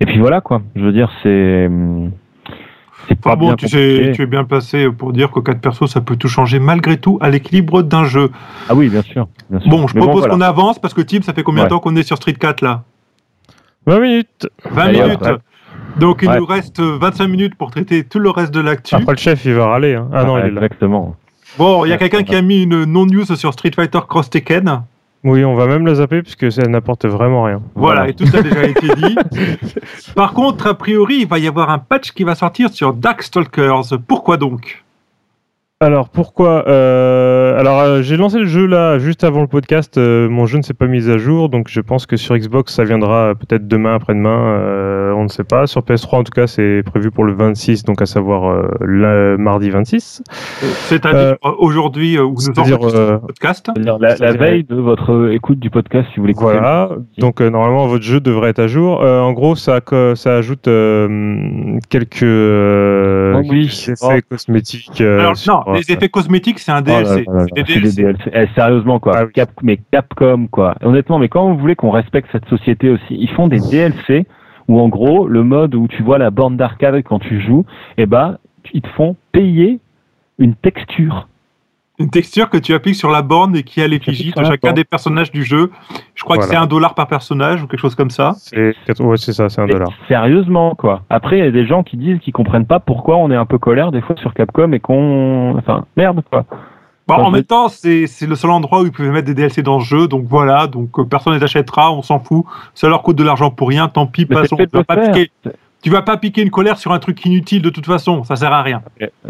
[0.00, 2.25] Et puis voilà quoi, je veux dire c'est hum, c'est
[3.14, 4.12] pas Ah bon, bien tu, sais, compliqué.
[4.12, 7.18] tu es bien placé pour dire que 4 persos, ça peut tout changer malgré tout
[7.20, 8.30] à l'équilibre d'un jeu.
[8.68, 9.28] Ah oui, bien sûr.
[9.48, 9.70] bien sûr.
[9.70, 10.34] Bon, je Mais propose voilà.
[10.34, 11.70] qu'on avance parce que Tim, ça fait combien de Ouais.
[11.70, 12.82] temps qu'on est sur Street 4 là?
[13.86, 15.20] 20 minutes 20 Allez, minutes.
[15.22, 15.36] ouais.
[15.98, 16.38] Donc il Ouais.
[16.38, 18.94] nous reste 25 minutes pour traiter tout le reste de l'actu.
[18.94, 19.94] Après le chef, il va râler.
[19.94, 20.08] hein.
[20.12, 20.56] Ah non, Ouais, il est là.
[20.64, 21.14] Exactement.
[21.58, 24.82] Bon, il y a quelqu'un qui a mis une non-news sur Street Fighter Cross Tekken.
[25.28, 27.60] Oui, on va même le zapper puisque ça n'apporte vraiment rien.
[27.74, 28.08] Voilà, Voilà.
[28.10, 29.16] et tout ça a déjà été dit.
[30.14, 33.98] Par contre, a priori, il va y avoir un patch qui va sortir sur Darkstalkers.
[34.06, 34.84] Pourquoi donc?
[35.80, 39.98] Alors pourquoi euh, Alors euh, j'ai lancé le jeu là juste avant le podcast.
[39.98, 42.72] euh, mon jeu ne s'est pas mis à jour, donc je pense que sur Xbox
[42.74, 44.54] ça viendra euh, peut-être demain, après-demain.
[44.58, 45.66] euh, on ne sait pas.
[45.66, 49.36] Sur PS3 en tout cas c'est prévu pour le 26, donc à savoir euh, le
[49.36, 50.22] mardi 26.
[50.88, 53.66] C'est-à-dire aujourd'hui euh, où nous euh, le podcast.
[53.66, 57.50] C'est-à-dire La, la veille de votre écoute du podcast, si vous voulez Voilà, donc euh,
[57.50, 59.02] normalement votre jeu devrait être à jour.
[59.02, 59.80] Euh, en gros, ça,
[60.14, 63.68] ça ajoute euh, quelques, Oh oui.
[63.68, 65.02] quelques effets cosmétiques.
[65.02, 67.24] euh, Alors non, les effets cosmétiques, c'est un Oh là DLC.
[67.26, 68.02] là là là, C'est des DLC.
[68.02, 68.30] DLC.
[68.32, 69.32] Eh, sérieusement quoi, Ah oui.
[69.34, 70.74] Cap, mais Capcom quoi.
[70.82, 74.26] Honnêtement, mais quand vous voulez qu'on respecte cette société aussi, ils font des DLC
[74.68, 77.64] où en gros le mode où tu vois la borne d'arcade quand tu joues,
[77.98, 78.38] eh ben
[78.74, 79.78] ils te font payer
[80.38, 81.28] une texture.
[81.98, 84.84] Une texture que tu appliques sur la borne et qui a l'effigie de chacun des
[84.84, 85.70] personnages du jeu.
[86.14, 88.34] Je crois que c'est un dollar par personnage ou quelque chose comme ça.
[88.86, 89.88] c'est ouais, c'est ça, c'est un dollar.
[90.08, 91.02] Sérieusement quoi.
[91.08, 93.46] Après il y a des gens qui disent qu'ils comprennent pas pourquoi on est un
[93.46, 96.44] peu colère des fois sur Capcom et qu'on, enfin merde quoi.
[97.08, 99.62] Bon, en même temps, c'est c'est le seul endroit où ils pouvaient mettre des DLC
[99.62, 102.44] dans le jeu, donc voilà, donc euh, personne ne les achètera, on s'en fout.
[102.74, 104.56] Ça leur coûte de l'argent pour rien, tant pis, passons.
[104.56, 105.30] Tu vas de pas piquer-
[105.86, 108.52] tu vas pas piquer une colère sur un truc inutile de toute façon, ça sert
[108.52, 108.82] à rien.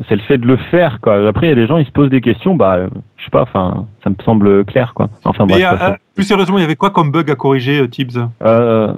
[0.08, 1.28] C'est le fait de le faire quoi.
[1.28, 2.88] Après il y a des gens ils se posent des questions, bah euh,
[3.18, 5.10] je sais pas, enfin ça me semble clair quoi.
[5.26, 5.62] Enfin bref.
[5.62, 8.16] Euh, euh, plus sérieusement, il y avait quoi comme bug à corriger, euh, Tibbs?
[8.42, 8.90] Euh,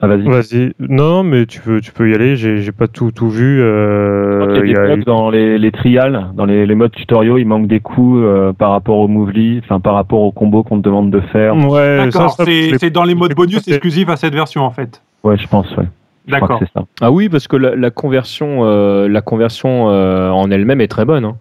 [0.00, 0.22] ah, vas-y.
[0.26, 0.72] Vas-y.
[0.78, 2.36] Non, mais tu peux, tu peux y aller.
[2.36, 3.60] J'ai, j'ai pas tout, tout vu.
[3.60, 6.92] Euh, Il y y a des bugs dans les, les trials, dans les, les modes
[6.92, 10.62] tutoriaux, il manque des coups euh, par rapport au movely, enfin par rapport au combo
[10.62, 11.54] qu'on te demande de faire.
[11.54, 14.70] Ouais, D'accord, ça, ça, je c'est dans les modes bonus exclusifs à cette version en
[14.70, 15.02] fait.
[15.22, 15.84] Ouais, je pense, ouais.
[16.26, 16.60] D'accord.
[17.00, 21.04] Ah oui, parce que la, la conversion, euh, la conversion euh, en elle-même est très
[21.04, 21.24] bonne.
[21.24, 21.36] hein.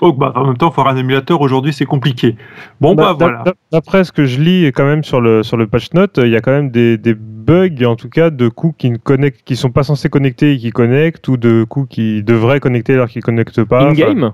[0.00, 2.36] Oh, bah, en même temps, faire un émulateur aujourd'hui, c'est compliqué.
[2.80, 3.42] Bon, bah, D'a- voilà.
[3.44, 6.28] d'a- D'après ce que je lis quand même sur le sur le patch note, il
[6.30, 9.42] y a quand même des, des bugs en tout cas de coups qui ne connectent,
[9.44, 13.08] qui sont pas censés connecter et qui connectent, ou de coups qui devraient connecter alors
[13.08, 13.82] qu'ils connectent pas.
[13.84, 14.32] Enfin, In-game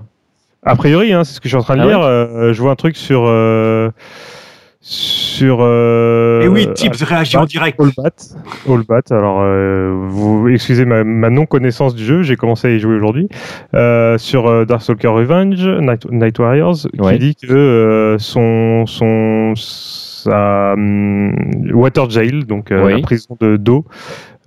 [0.63, 2.01] a priori, hein, c'est ce que je suis en train de Ah ouais lire.
[2.03, 3.91] euh, je vois un truc sur euh,
[4.81, 5.59] sur.
[5.61, 7.79] Euh, Et oui, Tibbs réagit en direct.
[7.79, 8.11] All Bat.
[8.67, 9.01] All Bat.
[9.11, 13.27] Alors, euh, vous excusez ma, ma non-connaissance du jeu, j'ai commencé à y jouer aujourd'hui.
[13.73, 17.13] Euh, sur euh, Darkstalker Revenge, Night, Night Warriors, Ouais.
[17.13, 21.33] qui dit que euh, son, son, sa hum,
[21.73, 22.93] Water Jail, donc euh, Oui.
[22.95, 23.91] la prison de d'eau, euh,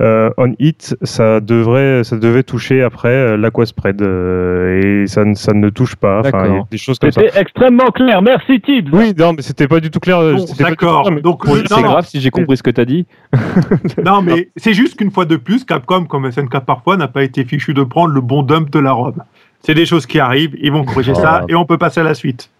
[0.01, 5.53] on hit, ça devrait, ça devait toucher après euh, l'Aquaspread euh, et ça, ne- ça
[5.53, 6.21] ne touche pas.
[6.21, 6.47] Enfin, D'accord.
[6.47, 7.21] il y a des choses comme ça.
[7.21, 10.19] C'était extrêmement clair, merci Tibbs Oui, non, mais c'était pas du tout clair.
[10.21, 11.09] Bon, d'accord.
[11.23, 13.07] Donc, C'est grave si j'ai compris ce que tu as dit.
[14.05, 17.45] Non, mais c'est juste qu'une fois de plus, Capcom, comme SNK parfois, n'a pas été
[17.45, 19.19] fichu de prendre le bon dump de la robe.
[19.61, 21.47] C'est des choses qui arrivent, ils vont corriger ça Oh.
[21.49, 22.51] et on peut passer à la suite.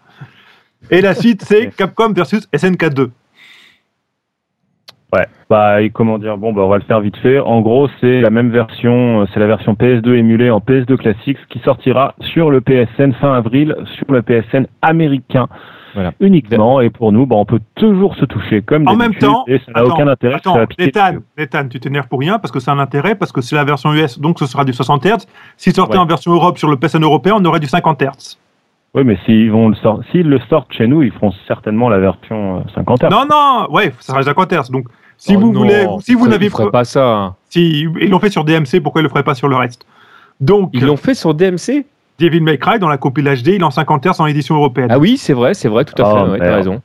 [0.91, 3.11] Et la suite, c'est Capcom versus SNK 2.
[5.13, 5.25] Ouais.
[5.49, 7.39] Bah, et comment dire Bon, bah, on va le faire vite fait.
[7.39, 11.37] En gros, c'est la même version, euh, c'est la version PS2 émulée en PS2 classique
[11.49, 15.47] qui sortira sur le PSN fin avril, sur le PSN américain.
[15.93, 16.11] Voilà.
[16.19, 19.59] Uniquement, et pour nous, bah, on peut toujours se toucher comme En même temps, et
[19.59, 20.35] ça n'a aucun intérêt.
[20.37, 20.57] Attends,
[21.37, 23.93] Nathan, tu t'énerves pour rien parce que c'est un intérêt, parce que c'est la version
[23.93, 25.27] US, donc ce sera du 60 Hz.
[25.57, 26.03] S'il sortait Ouais.
[26.03, 28.39] en version Europe sur le PSN européen, on aurait du 50 Hz.
[28.95, 31.99] Oui, mais s'ils vont le sort- s'ils le sortent chez nous, ils feront certainement la
[31.99, 33.09] version euh, 50 Hz.
[33.11, 34.71] Non, non, ouais, ça sera 50 Hz.
[34.71, 34.85] Donc,
[35.17, 37.07] si Oh vous non, voulez, si vous n'avez pas ça.
[37.15, 37.35] hein.
[37.49, 39.85] si ils l'ont fait sur DMC, pourquoi ils le feraient pas sur le reste?
[40.41, 41.85] Donc, Ils l'ont fait sur DMC
[42.19, 44.87] Devil May Cry dans la compile HD, il est en 50 Hz en édition européenne.
[44.91, 46.31] Ah oui, c'est vrai, c'est vrai, tout à Oh, fait.
[46.31, 46.81] ouais, T'as raison.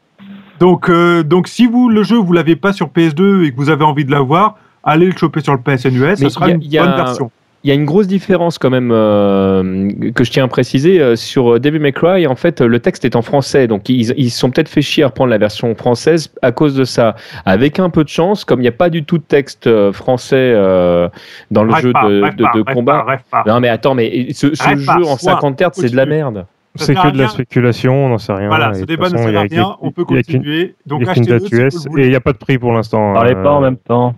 [0.61, 3.71] Donc, euh, donc si vous le jeu vous l'avez pas sur PS2 et que vous
[3.71, 6.55] avez envie de l'avoir, allez le choper sur le PSN US, ce sera y a-
[6.55, 7.31] une y a bonne un- version.
[7.65, 11.17] Il y a une grosse différence quand même euh, que je tiens à préciser euh,
[11.17, 12.27] sur euh, Devil May Cry.
[12.29, 15.03] En fait, le texte est en français, donc ils ils se sont peut-être fait chier
[15.03, 17.17] à reprendre la version française à cause de ça.
[17.47, 20.37] Avec un peu de chance, comme il n'y a pas du tout de texte français
[20.55, 21.09] euh,
[21.51, 22.99] dans le Rêve jeu pas, de, rêve de- pas, de rêve combat.
[23.01, 23.45] pas, rêve pas.
[23.47, 25.97] Non mais attends, mais ce, ce Rêve pas, jeu en soit, 50 Hz, c'est de
[25.97, 26.47] la merde.
[26.77, 28.47] Ça C'est que de la spéculation, on n'en sait rien.
[28.49, 29.91] Voilà, et ce de débat toute ne façon, il y sert a à rien, on
[29.91, 30.77] peut continuer.
[30.87, 31.69] Donc achetez-le
[31.99, 33.15] et il n'y a pas de prix pour l'instant.
[33.15, 34.15] Parlez euh, pas en même temps.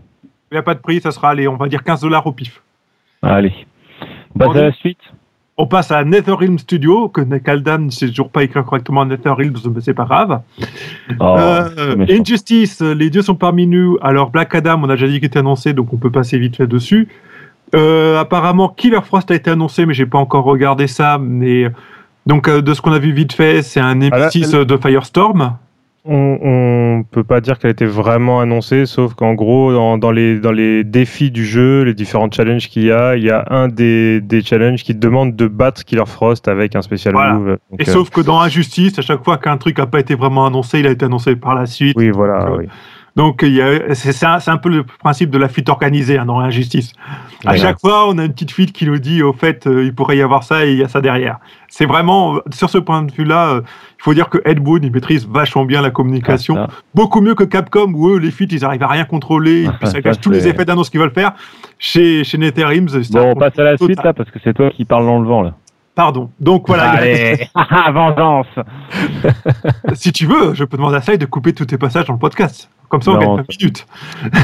[0.50, 2.33] Il n'y a pas de prix, ça sera, allez, on va dire 15 dollars au
[2.33, 2.61] pif.
[3.22, 3.52] Allez.
[4.35, 4.98] On passe à la suite.
[5.56, 9.83] On passe à NetherRealm Studio, que Kaldan ne sait toujours pas écrire correctement NetherRealm, mais
[9.83, 10.40] c'est pas grave.
[11.20, 12.06] Oh, Euh.
[12.09, 13.98] Injustice, les dieux sont parmi nous.
[14.00, 16.56] Alors Black Adam, on a déjà dit qu'il était annoncé, donc on peut passer vite
[16.56, 17.09] fait dessus.
[17.74, 21.18] Euh, apparemment, Killer Frost a été annoncé, mais j'ai pas encore regardé ça.
[21.18, 21.66] Mais
[22.26, 25.56] donc euh, de ce qu'on a vu vite fait, c'est un Ah M6 de Firestorm.
[26.07, 30.39] On, on peut pas dire qu'elle était vraiment annoncée, sauf qu'en gros, dans, dans les,
[30.41, 33.69] dans les défis du jeu, les différents challenges qu'il y a, il y a un
[33.69, 37.35] des, des challenges qui demande de battre Killer Frost avec un spécial Voilà.
[37.35, 37.59] move.
[37.71, 40.15] Donc, Et euh, sauf que dans Injustice, à chaque fois qu'un truc a pas été
[40.15, 41.95] vraiment annoncé, il a été annoncé par la suite.
[41.99, 42.47] Oui, voilà.
[42.47, 42.67] Donc, oui.
[43.16, 43.44] Donc
[43.94, 46.92] c'est un, peu le principe de la fuite organisée hein, dans l'injustice.
[47.44, 47.59] À Ouais.
[47.59, 50.16] chaque fois, on a une petite fuite qui nous dit au fait, euh, il pourrait
[50.18, 51.38] y avoir ça et il y a ça derrière.
[51.68, 53.61] C'est vraiment sur ce point de vue-là, euh,
[53.99, 57.35] il faut dire que Ed Boon il maîtrise vachement bien la communication, Ah, beaucoup mieux
[57.35, 60.31] que Capcom où eux les fuites ils arrivent à rien contrôler puis ça cache tous
[60.31, 61.33] les effets d'annonce qu'ils veulent faire.
[61.79, 63.87] Chez chez NetherRealms, c'est Bon, on passe à la total.
[63.88, 65.55] suite là parce que c'est toi qui parles dans le vent là.
[65.94, 66.31] Pardon.
[66.40, 66.90] Donc voilà.
[66.90, 67.49] Allez,
[67.92, 68.46] vengeance.
[69.94, 72.18] si tu veux, je peux demander à Sai de couper tous tes passages dans le
[72.18, 72.70] podcast.
[72.90, 73.87] Comme ça, on gagne 20 minutes.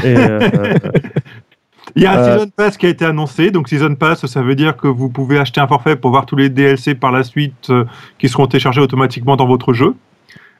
[0.03, 0.39] Et, euh,
[1.95, 3.51] Il y a un Euh, Season Pass qui a été annoncé.
[3.51, 6.35] Donc, Season Pass, ça veut dire que vous pouvez acheter un forfait pour voir tous
[6.35, 7.85] les DLC par la suite euh,
[8.19, 9.95] qui seront téléchargés automatiquement dans votre jeu.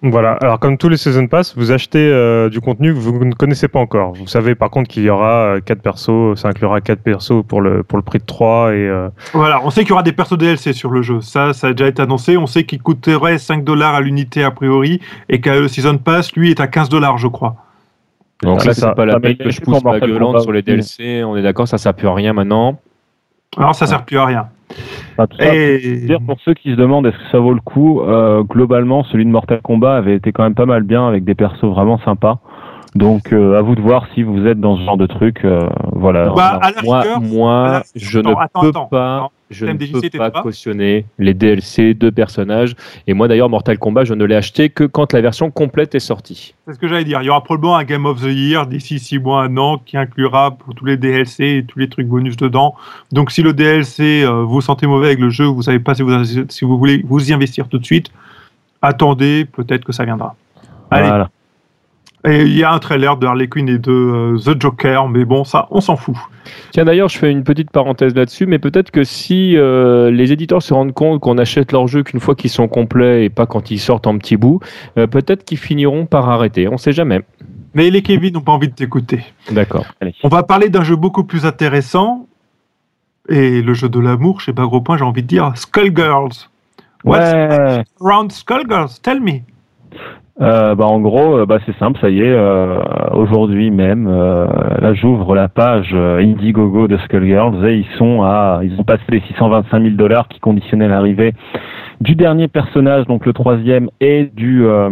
[0.04, 3.34] Voilà, alors comme tous les Season Pass, vous achetez euh, du contenu que vous ne
[3.34, 4.14] connaissez pas encore.
[4.14, 7.82] Vous savez par contre qu'il y aura 4 persos, ça inclura 4 persos pour le,
[7.82, 10.74] pour le prix de 3 et Voilà, on sait qu'il y aura des persos DLC
[10.74, 11.22] sur le jeu.
[11.22, 12.38] Ça, ça a déjà été annoncé.
[12.38, 16.32] On sait qu'il coûterait 5 dollars à l'unité a priori et que le Season Pass,
[16.34, 17.56] lui, est à 15 dollars, je crois.
[18.44, 18.90] Donc là, ça.
[18.90, 20.62] c'est pas la peine que je pousse ma Mortal gueulante sur les.
[20.62, 21.24] DLC.
[21.24, 22.80] On est d'accord, ça sert plus à rien maintenant.
[23.58, 24.48] Alors, ça sert plus à rien.
[25.14, 27.62] Enfin, tout ça Et dire pour ceux qui se demandent est-ce que ça vaut le
[27.62, 31.24] coup, euh, globalement celui de Mortal Kombat avait été quand même pas mal bien avec
[31.24, 32.40] des persos vraiment sympas.
[32.96, 35.46] Donc euh, à vous de voir si vous êtes dans ce genre de truc.
[35.46, 36.30] euh, voilà.
[36.36, 38.86] Bah, moi, rigueur, moi je Attends, ne attends, peux attends.
[38.88, 39.32] pas, Attends.
[39.50, 42.76] Je ne TMDJC, peux pas pas cautionner les DLC de personnages.
[43.08, 46.00] Et moi d'ailleurs, Mortal Kombat, je ne l'ai acheté que quand la version complète est
[46.00, 46.54] sortie.
[46.66, 47.22] c'est ce que j'allais dire.
[47.22, 49.98] Il y aura probablement un Game of the Year d'ici 6 mois, un an, qui
[49.98, 52.76] inclura pour tous les DLC et tous les trucs bonus dedans.
[53.12, 56.02] Donc, si le DLC euh, vous sentez mauvais avec le jeu, vous savez pas si
[56.02, 58.12] vous, si vous voulez vous y investir tout de suite,
[58.82, 60.36] attendez, peut-être que ça viendra.
[60.92, 61.30] Allez, Voilà.
[62.28, 65.24] Et il y a un trailer de Harley Quinn et de euh, The Joker, mais
[65.24, 66.16] bon, ça, on s'en fout.
[66.72, 70.62] Tiens d'ailleurs, je fais une petite parenthèse là-dessus, mais peut-être que si euh, les éditeurs
[70.62, 73.72] se rendent compte qu'on achète leurs jeux qu'une fois qu'ils sont complets et pas quand
[73.72, 74.60] ils sortent en petits bouts,
[74.98, 76.68] euh, peut-être qu'ils finiront par arrêter.
[76.68, 77.22] On sait jamais.
[77.74, 79.24] Mais les Kevin n'ont pas envie de t'écouter.
[79.52, 79.86] D'accord.
[80.24, 82.28] On va parler d'un jeu beaucoup plus intéressant.
[83.30, 86.50] Et le jeu de l'amour, chez pas gros point, j'ai envie de dire Skullgirls.
[87.04, 87.84] What's Ouais.
[88.02, 89.00] around Skullgirls?
[89.02, 89.42] Tell me.
[90.40, 92.32] Euh, bah en gros, euh, bah c'est simple, ça y est.
[92.32, 92.80] euh,
[93.14, 94.46] Aujourd'hui même, euh,
[94.80, 99.02] là j'ouvre la page euh, Indiegogo de Skullgirls et ils sont à, ils ont passé
[99.10, 101.34] les 625 000 dollars qui conditionnaient l'arrivée
[102.02, 104.90] du dernier personnage, donc le troisième, et du euh,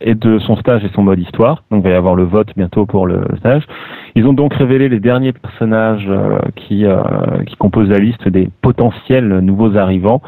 [0.00, 1.64] et de son stage et son mode histoire.
[1.70, 3.64] Donc il va y avoir le vote bientôt pour le, stage.
[4.14, 7.02] Ils ont donc révélé les derniers personnages euh, qui euh,
[7.46, 10.22] qui composent la liste des potentiels nouveaux arrivants.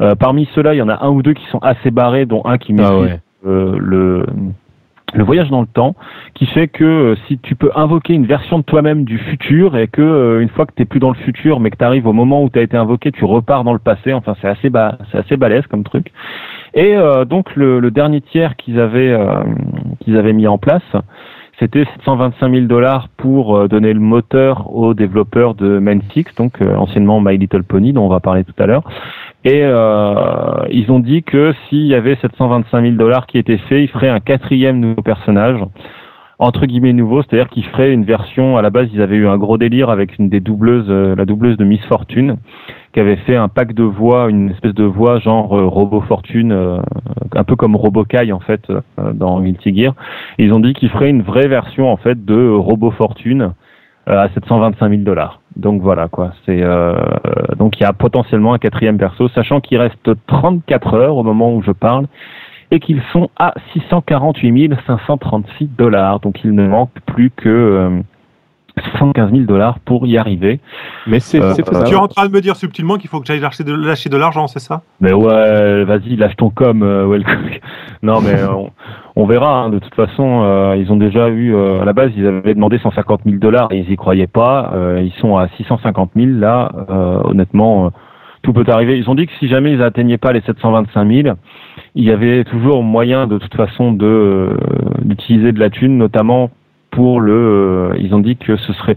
[0.00, 2.42] Euh, parmi ceux-là, il y en a un ou deux qui sont assez barrés, dont
[2.44, 3.20] un qui Ah maîtrise ouais.
[3.46, 4.26] Euh, le,
[5.14, 5.94] le voyage dans le temps,
[6.34, 9.86] qui fait que euh, si tu peux invoquer une version de toi-même du futur et
[9.86, 12.12] que euh, une fois que t'es plus dans le futur, mais que tu arrives au
[12.12, 14.12] moment où tu as été invoqué, tu repars dans le passé.
[14.12, 16.10] Enfin, c'est assez ba- c'est assez balèze comme truc.
[16.74, 19.42] Et euh, donc le, le dernier tiers qu'ils avaient euh,
[20.00, 20.82] qu'ils avaient mis en place,
[21.60, 26.74] c'était 725 000 dollars pour donner le moteur aux développeurs de Main Six, donc euh,
[26.74, 28.82] anciennement My Little Pony, dont on va parler tout à l'heure.
[29.44, 33.82] Et euh, ils ont dit que s'il y avait 725 000 dollars qui étaient faits,
[33.82, 35.60] ils feraient un quatrième nouveau personnage,
[36.38, 38.56] entre guillemets nouveau, c'est-à-dire qu'ils feraient une version.
[38.56, 41.26] À la base, ils avaient eu un gros délire avec une des doubleuses, euh, la
[41.26, 42.38] doubleuse de Miss Fortune,
[42.94, 46.78] qui avait fait un pack de voix, une espèce de voix genre euh, Fortune, euh,
[47.34, 48.80] un peu comme Robokai en fait euh,
[49.12, 49.94] dans Guilty Gear.
[50.38, 53.52] Ils ont dit qu'ils feraient une vraie version en fait de Robo Fortune
[54.06, 55.40] à 725 000 dollars.
[55.56, 56.32] Donc voilà quoi.
[56.44, 56.94] C'est euh,
[57.56, 61.54] donc il y a potentiellement un quatrième perso, sachant qu'il reste 34 heures au moment
[61.54, 62.06] où je parle
[62.70, 66.20] et qu'ils sont à 648 536 dollars.
[66.20, 68.00] Donc il ne manque plus que euh,
[68.80, 70.60] 75 000 dollars pour y arriver.
[71.06, 71.54] Mais c'est Euh.
[71.54, 74.08] Tu es en train de me dire subtilement qu'il faut que j'aille lâcher de, lâcher
[74.08, 74.82] de l'argent, c'est ça?
[75.00, 77.18] Mais ouais, vas-y, lâche ton com, euh.
[78.02, 78.70] Non, mais euh, on,
[79.16, 79.62] on verra.
[79.62, 79.70] hein.
[79.70, 82.78] De toute façon, euh, ils ont déjà eu, euh, à la base, ils avaient demandé
[82.78, 84.72] 150 000 dollars et ils y croyaient pas.
[84.74, 86.70] Euh, ils sont à 650 000 là.
[87.24, 87.92] Honnêtement,
[88.42, 88.98] tout peut arriver.
[88.98, 91.36] Ils ont dit que si jamais ils atteignaient pas les 725 000,
[91.94, 94.56] il y avait toujours moyen, de toute façon, de
[95.02, 96.50] d'utiliser de la thune, notamment
[96.90, 97.92] pour le.
[97.98, 98.96] ils ont dit que ce serait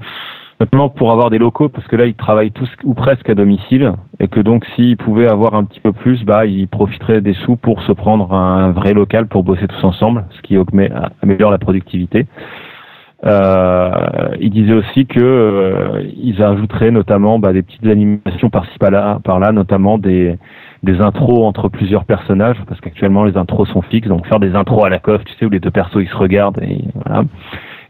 [0.59, 3.93] Notamment pour avoir des locaux, parce que là, ils travaillent tous ou presque à domicile,
[4.19, 7.57] et que donc s'ils pouvaient avoir un petit peu plus, bah, ils profiteraient des sous
[7.57, 10.57] pour se prendre un vrai local pour bosser tous ensemble, ce qui
[11.21, 12.25] améliore la productivité.
[13.25, 13.91] Euh,
[14.39, 19.51] ils disaient aussi que euh, ils ajouteraient notamment bah, des petites animations par-ci par-là, par-là,
[19.51, 20.37] notamment des
[20.83, 24.85] des intros entre plusieurs personnages, parce qu'actuellement les intros sont fixes, donc faire des intros
[24.85, 27.23] à la coff, tu sais, où les deux persos ils se regardent et voilà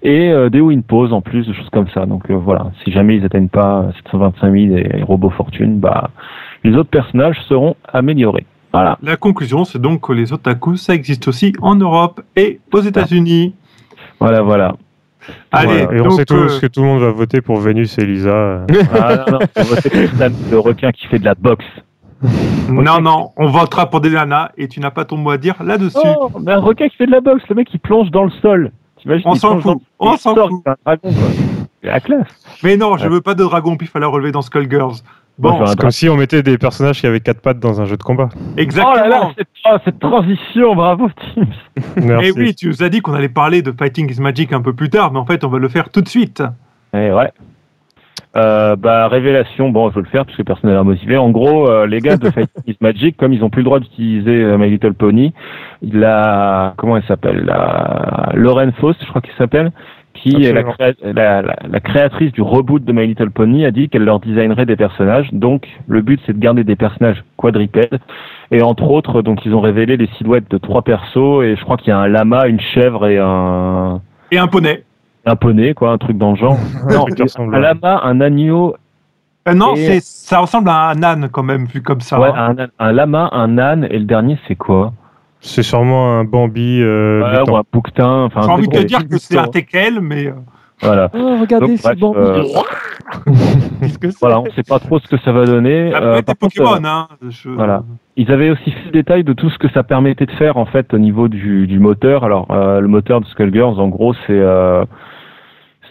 [0.04, 2.06] et euh, des win pause en plus, des choses comme ça.
[2.06, 6.10] Donc euh, voilà, si jamais ils atteignent pas 725 000 et robots fortune, bah
[6.64, 8.46] les autres personnages seront améliorés.
[8.74, 8.98] Voilà.
[9.02, 13.56] La conclusion, c'est donc que les otakus, ça existe aussi en Europe et aux États-Unis.
[14.20, 14.76] Voilà, voilà.
[15.52, 15.98] Allez, Voilà.
[15.98, 18.30] Et on sait tous euh, que tout le monde va voter pour Vénus et Lisa.
[18.30, 18.66] euh.
[18.94, 21.66] Ah, non, non, le requin qui fait de la boxe.
[22.70, 25.56] non, non, on votera pour des nanas et tu n'as pas ton mot à dire
[25.64, 25.98] là-dessus.
[26.20, 28.32] Oh, mais un requin qui fait de la boxe, le mec il plonge dans le
[28.42, 28.72] sol.
[29.06, 30.62] On il s'en fout, on il s'en fout.
[30.64, 31.30] c'est un dragon, quoi.
[31.82, 32.28] C'est la classe.
[32.64, 35.02] Mais non, je veux pas de dragon pif à la relever dans Skullgirls.
[35.38, 37.96] Bon, un Comme si on mettait des personnages qui avaient quatre pattes dans un jeu
[37.96, 38.30] de combat.
[38.58, 38.94] exactement.
[38.96, 41.46] Oh là là, cette, oh, cette transition, bravo Teams.
[41.98, 42.28] Merci.
[42.28, 44.74] Et oui, tu nous as dit qu'on allait parler de Fighting is Magic un peu
[44.74, 46.42] plus tard, mais en fait, on va le faire tout de suite.
[46.94, 47.32] Eh ouais.
[48.36, 51.18] Euh, bah révélation, bon je vais le faire parce que personne n'a l'air motivé.
[51.18, 53.80] En gros, euh, les gars de Fighting is Magic, comme ils ont plus le droit
[53.80, 55.34] d'utiliser euh, My Little Pony,
[55.82, 59.72] il a comment elle s'appelle, la Lauren Faust, je crois qu'il s'appelle,
[60.14, 63.72] qui est la, créa- la, la- la créatrice du reboot de My Little Pony, a
[63.72, 65.30] dit qu'elle leur designerait des personnages.
[65.34, 67.98] Donc le but c'est de garder des personnages quadrupèdes.
[68.52, 71.78] Et entre autres, donc ils ont révélé les silhouettes de trois persos et je crois
[71.78, 74.84] qu'il y a un lama, une chèvre et un Et un poney.
[75.28, 76.58] Un poney, quoi, un truc dans le genre.
[76.90, 77.06] non,
[77.54, 78.76] un lama, un agneau,
[79.48, 82.20] Euh, non, Et- c'est, ça ressemble à un âne quand même, vu comme ça.
[82.20, 82.56] ouais, hein.
[82.80, 84.92] un, lama, un âne, et le dernier, c'est quoi?
[85.40, 86.82] C'est sûrement un Bambi.
[86.82, 88.28] euh, ou un bouquetin.
[88.34, 90.34] J'ai envie de te dire que c'est un teckel, mais euh,
[90.82, 91.10] Voilà.
[91.14, 92.14] Oh, regardez, Donc, c'est bref, bon.
[92.18, 92.44] euh,
[93.80, 94.20] Qu'est-ce que c'est?
[94.20, 95.92] Voilà, on sait pas trop ce que ça va donner.
[95.92, 96.76] ça peut Euh, être des contre, Pokémon.
[96.84, 97.08] euh, Hein.
[97.30, 97.84] Je- voilà.
[98.16, 100.66] Ils avaient aussi fait le détail de tout ce que ça permettait de faire en
[100.66, 102.24] fait au niveau du, du moteur.
[102.24, 104.84] Alors euh, le moteur de Skullgirls, en gros, c'est euh,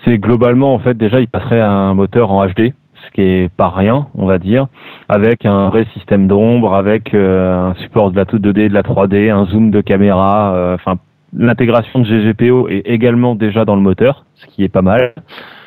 [0.06, 2.72] c'est globalement en fait déjà il passerait à un moteur en HD,
[3.04, 4.68] ce qui est pas rien, on va dire,
[5.08, 9.30] avec un vrai système d'ombre, avec euh, un support de la 2D, de la 3D,
[9.30, 10.98] un zoom de caméra, euh, enfin
[11.36, 15.12] l'intégration de GGPO est également déjà dans le moteur, ce qui est pas mal.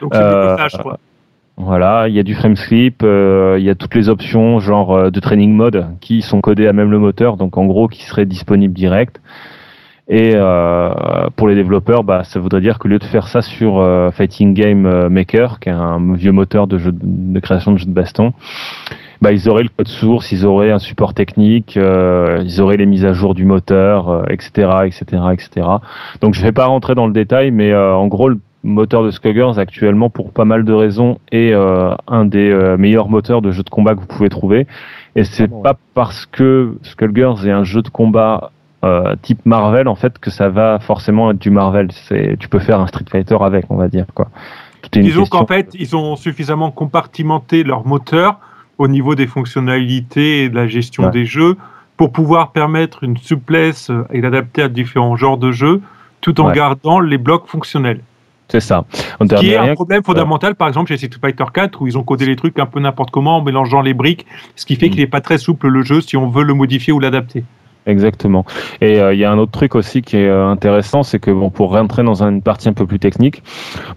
[0.02, 0.97] Donc c'est Euh, quoi.
[1.58, 5.12] Voilà, il y a du frame slip, euh, il y a toutes les options genre
[5.12, 8.25] de training mode qui sont codées à même le moteur, donc en gros qui seraient
[8.25, 9.19] disponibles direct.
[10.12, 10.91] Et euh,
[11.36, 14.56] pour les développeurs, bah, ça voudrait dire qu'au lieu de faire ça sur euh, Fighting
[14.56, 17.86] Game euh, Maker, qui est un vieux moteur de, jeu de, de création de jeux
[17.86, 18.34] de baston,
[19.22, 22.86] bah, ils auraient le code source, ils auraient un support technique, euh, ils auraient les
[22.86, 25.67] mises à jour du moteur, euh, etc., etc., etc.
[26.22, 29.12] Donc je vais pas rentrer dans le détail, mais euh, en gros, le moteur de
[29.12, 33.63] Skullgirls actuellement pour pas mal de raisons est euh, un des meilleurs moteurs de jeux
[33.63, 34.67] de combat que vous pouvez trouver.
[35.15, 38.52] Et c'est pas parce que Skullgirls est un jeu de combat
[38.84, 41.89] euh, type Marvel en fait que ça va forcément être du Marvel.
[41.92, 44.30] C'est tu peux faire un Street Fighter avec, on va dire quoi.
[44.82, 48.39] Tout est Disons qu'en fait, ils ont suffisamment compartimenté leur moteur
[48.78, 51.12] au niveau des fonctionnalités et de la gestion Ouais.
[51.12, 51.58] des jeux
[51.98, 55.82] pour pouvoir permettre une souplesse euh, et l'adapter à différents genres de jeux
[56.22, 56.56] tout en Ouais.
[56.56, 58.00] gardant les blocs fonctionnels.
[58.48, 58.86] c'est ça.
[59.20, 61.98] On Ce qui est un problème fondamental, par exemple, chez Street Fighter 4, où ils
[61.98, 64.88] ont codé les trucs un peu n'importe comment en mélangeant les briques, ce qui fait
[64.88, 64.89] Mm.
[64.92, 67.44] qu'il n'est pas très souple le jeu si on veut le modifier ou l'adapter.
[67.86, 68.46] Exactement.
[68.82, 71.32] Et euh, il y a un autre truc aussi qui est euh, intéressant, c'est que
[71.32, 73.42] bon, pour rentrer dans une partie un peu plus technique,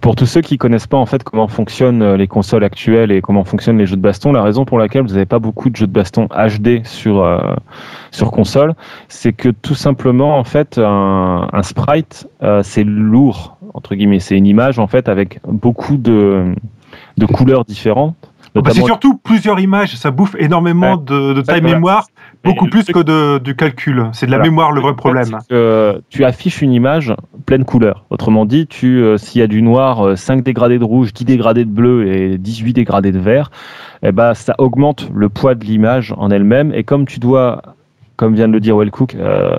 [0.01, 3.21] pour tous ceux qui connaissent pas en fait comment fonctionnent euh, les consoles actuelles et
[3.21, 5.75] comment fonctionnent les jeux de baston, la raison pour laquelle vous n'avez pas beaucoup de
[5.75, 7.23] jeux de baston HD sur
[8.11, 8.73] sur console,
[9.09, 12.27] c'est que tout simplement en fait un, sprite
[12.61, 16.53] c'est lourd entre guillemets, c'est une image en fait avec beaucoup de
[17.17, 18.15] de couleurs différentes.
[18.55, 21.75] Bah, c'est surtout plusieurs images, ça bouffe énormément de, de taille voilà.
[21.75, 22.05] mémoire,
[22.43, 24.09] beaucoup plus truc- que de, du calcul.
[24.13, 24.49] C'est de la Voilà.
[24.51, 25.39] mémoire le vrai problème.
[25.49, 27.13] que tu affiches une image
[27.47, 28.05] pleine couleur.
[28.11, 31.25] Autrement dit, tu euh, s'il y a du noir, euh, 5 dégradés de rouge, 10
[31.25, 33.49] dégradés de bleu et 18 dégradés de vert,
[34.03, 36.71] eh ben, ça augmente le poids de l'image en elle-même.
[36.73, 37.61] Et comme tu dois,
[38.17, 39.57] comme vient de le dire Wellcook, euh,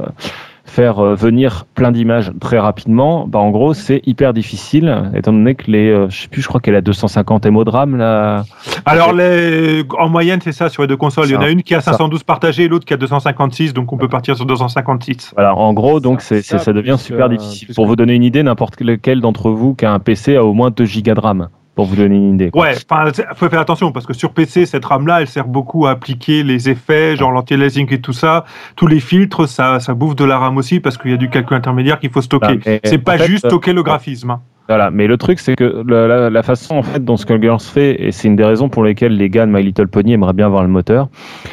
[0.74, 5.54] faire euh, venir plein d'images très rapidement, bah en gros c'est hyper difficile étant donné
[5.54, 8.44] que les, euh, je sais plus, je crois qu'elle a 250 MO de RAM là.
[8.84, 11.26] Alors les, en moyenne c'est ça sur les deux consoles.
[11.26, 13.92] Il y en a une qui a 512 partagées et l'autre qui a 256, donc
[13.92, 15.32] on peut partir sur 256.
[15.36, 17.68] Voilà, en gros donc c'est, ça, ça devient super difficile.
[17.74, 20.54] Pour vous donner une idée, n'importe lequel d'entre vous qui a un PC a au
[20.54, 22.50] moins 2 Go de RAM pour vous donner une idée.
[22.54, 25.92] Ouais, enfin, faut faire attention parce que sur PC, cette RAM-là, elle sert beaucoup à
[25.92, 28.44] appliquer les effets, genre l'anti-aliasing et tout ça.
[28.76, 31.30] Tous les filtres, ça, ça bouffe de la RAM aussi parce qu'il y a du
[31.30, 32.60] calcul intermédiaire qu'il faut stocker.
[32.64, 34.30] Bah, c'est pas juste stocker le graphisme.
[34.30, 34.40] Hein.
[34.68, 38.12] Voilà, mais le truc c'est que la, la, façon en fait dont Skullgirls fait, et
[38.12, 40.62] c'est une des raisons pour lesquelles les gars de My Little Pony aimeraient bien voir
[40.62, 41.08] le moteur,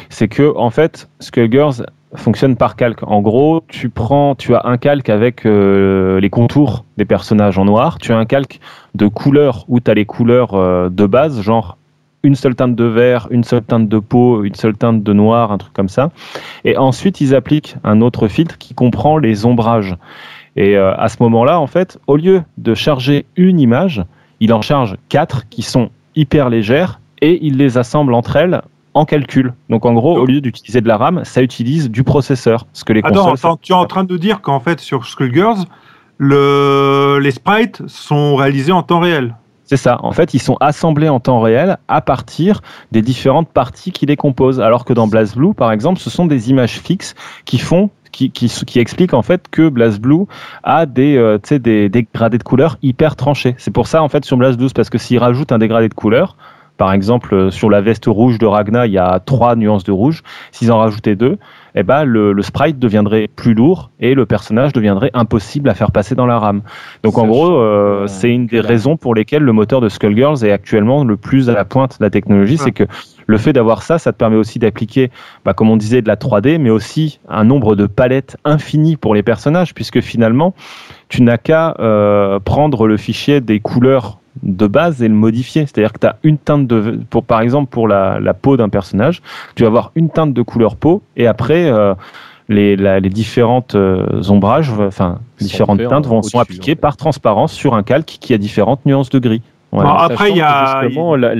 [0.08, 1.84] c'est que en fait Skullgirls
[2.14, 3.02] fonctionne par calque.
[3.02, 7.64] En gros, tu prends, tu as un calque avec euh, les contours des personnages en
[7.64, 8.60] noir, tu as un calque
[8.94, 11.78] de couleurs où tu as les couleurs euh, de base, genre
[12.22, 15.50] une seule teinte de vert, une seule teinte de peau, une seule teinte de noir,
[15.50, 16.10] un truc comme ça.
[16.64, 19.96] Et ensuite, ils appliquent un autre filtre qui comprend les ombrages.
[20.54, 24.04] Et euh, à ce moment-là, en fait, au lieu de charger une image,
[24.40, 28.62] il en charge quatre qui sont hyper légères et il les assemble entre elles
[28.94, 29.54] en calcul.
[29.68, 32.66] Donc en gros, au lieu d'utiliser de la RAM, ça utilise du processeur.
[32.72, 33.34] Ce que les consoles.
[33.34, 35.64] Attends, tu es en train de dire qu'en fait sur Skullgirls,
[36.18, 37.18] le...
[37.20, 39.34] les sprites sont réalisés en temps réel.
[39.64, 39.98] C'est ça.
[40.02, 44.16] En fait, ils sont assemblés en temps réel à partir des différentes parties qui les
[44.16, 44.60] composent.
[44.60, 47.14] Alors que dans BlazBlue, par exemple, ce sont des images fixes
[47.46, 50.26] qui font qui, qui, qui explique en fait que BlazBlue
[50.62, 53.54] a des, euh, des dégradés de couleurs hyper tranchés.
[53.56, 56.36] C'est pour ça en fait sur BlazBlue, parce que s'il rajoute un dégradé de couleur,
[56.76, 59.92] par exemple, euh, sur la veste rouge de Ragna, il y a trois nuances de
[59.92, 60.22] rouge.
[60.50, 61.38] S'ils en rajoutaient deux,
[61.74, 66.14] eh ben, le, sprite deviendrait plus lourd et le personnage deviendrait impossible à faire passer
[66.14, 66.62] dans la RAM.
[67.02, 70.52] Donc en gros, euh, c'est une des raisons pour lesquelles le moteur de Skullgirls est
[70.52, 72.84] actuellement le plus à la pointe de la technologie, c'est que
[73.26, 75.10] le fait d'avoir ça, ça te permet aussi d'appliquer,
[75.44, 79.14] bah, comme on disait, de la 3D, mais aussi un nombre de palettes infinies pour
[79.14, 80.54] les personnages, puisque finalement,
[81.08, 85.66] tu n'as qu'à euh, prendre le fichier des couleurs de base et le modifier.
[85.66, 89.22] C'est-à-dire que tu as une teinte de, pour, par exemple, pour la, peau d'un personnage,
[89.54, 91.94] tu vas avoir une teinte de couleur peau et après, euh,
[92.48, 97.82] les, les, différentes euh, ombrages, enfin, différentes teintes vont, sont appliquées par transparence sur un
[97.82, 99.42] calque qui a différentes nuances de gris
[99.80, 101.34] après, il y a justement la,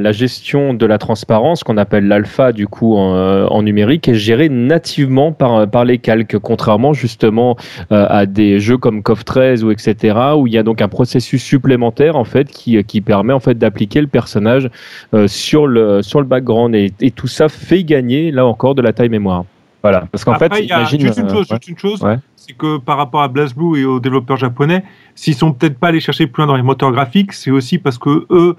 [0.00, 5.32] la, gestion de la transparence qu'on appelle l'alpha du coup en, numérique est gérée nativement
[5.32, 7.56] par par les calques, contrairement justement
[7.92, 10.88] euh, à des jeux comme CoF 13 ou etc où il y a donc un
[10.88, 14.70] processus supplémentaire en fait qui qui permet en fait d'appliquer le personnage
[15.12, 18.82] euh, sur le sur le background et, et tout ça fait gagner là encore de
[18.82, 19.44] la taille mémoire.
[19.84, 22.02] Voilà, parce qu'en fait, il y a juste une chose, juste une chose
[22.46, 24.82] c'est que par rapport à BlazBlue et aux développeurs japonais,
[25.14, 27.98] s'ils sont peut-être pas allés chercher plus loin dans les moteurs graphiques, c'est aussi parce
[27.98, 28.56] que eux,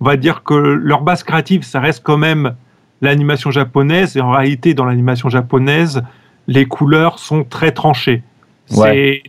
[0.00, 2.54] on va dire que leur base créative, ça reste quand même
[3.00, 6.02] l'animation japonaise, et en réalité, dans l'animation japonaise,
[6.46, 8.22] les couleurs sont très tranchées.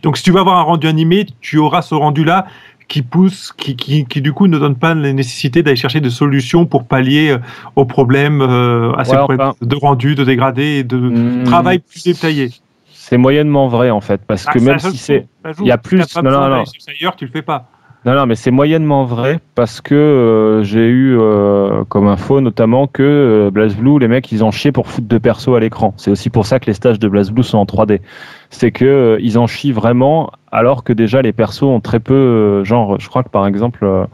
[0.02, 2.46] Donc, si tu veux avoir un rendu animé, tu auras ce rendu-là
[2.90, 6.10] qui pousse, qui, qui, qui, du coup ne donne pas la nécessité d'aller chercher des
[6.10, 7.38] solutions pour pallier euh,
[7.76, 11.44] aux problèmes, euh, à ces problèmes de rendu, de dégradé et de hmm.
[11.44, 12.50] travail plus détaillé.
[12.92, 15.28] C'est moyennement vrai en fait, parce bah, que même si c'est,
[15.60, 16.64] il y a plus, non, non, non.
[16.88, 17.68] ailleurs, tu le fais pas.
[18.06, 21.18] Non, non, mais c'est moyennement vrai parce que euh, j'ai eu
[21.90, 25.54] comme info notamment que euh, BlazBlue, les mecs, ils en chient pour foutre de perso
[25.54, 25.92] à l'écran.
[25.98, 28.00] C'est aussi pour ça que les stages de BlazBlue sont en 3D.
[28.50, 32.64] C'est que ils en chient vraiment alors que déjà les persos ont très peu, euh,
[32.64, 34.04] genre, je crois que par exemple, euh,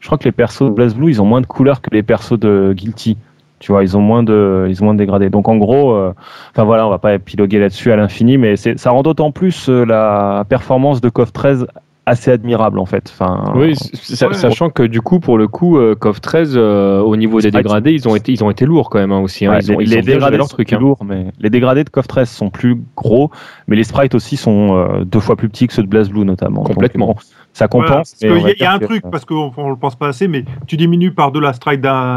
[0.00, 2.38] je crois que les persos de Blue, ils ont moins de couleurs que les persos
[2.38, 3.16] de Guilty.
[3.58, 5.30] Tu vois, ils ont moins de, ils ont moins de dégradés.
[5.30, 6.12] Donc en gros, euh,
[6.50, 10.44] enfin voilà, on va pas épiloguer là-dessus à l'infini, mais ça rend d'autant plus la
[10.46, 11.66] performance de KOF 13
[12.06, 13.12] assez admirable en fait.
[13.12, 17.50] Enfin, oui, sachant que du coup, pour le coup, euh, 13, euh, au niveau des
[17.50, 19.44] dégradés, ils ont été, ils ont été lourds quand même hein, aussi.
[19.44, 19.58] Hein.
[19.60, 20.78] ils ont, les, dégradés leur truc, hein.
[20.78, 23.30] lourds, mais les dégradés de KOF 13 sont plus gros,
[23.66, 26.62] mais les sprites aussi sont euh, deux fois plus petits que ceux de BlazBlue notamment.
[26.62, 27.16] Complètement.
[27.52, 28.14] ça compense.
[28.22, 31.10] Il y, a un truc, parce qu'on ne le pense pas assez, mais tu diminues
[31.10, 31.52] par deux la,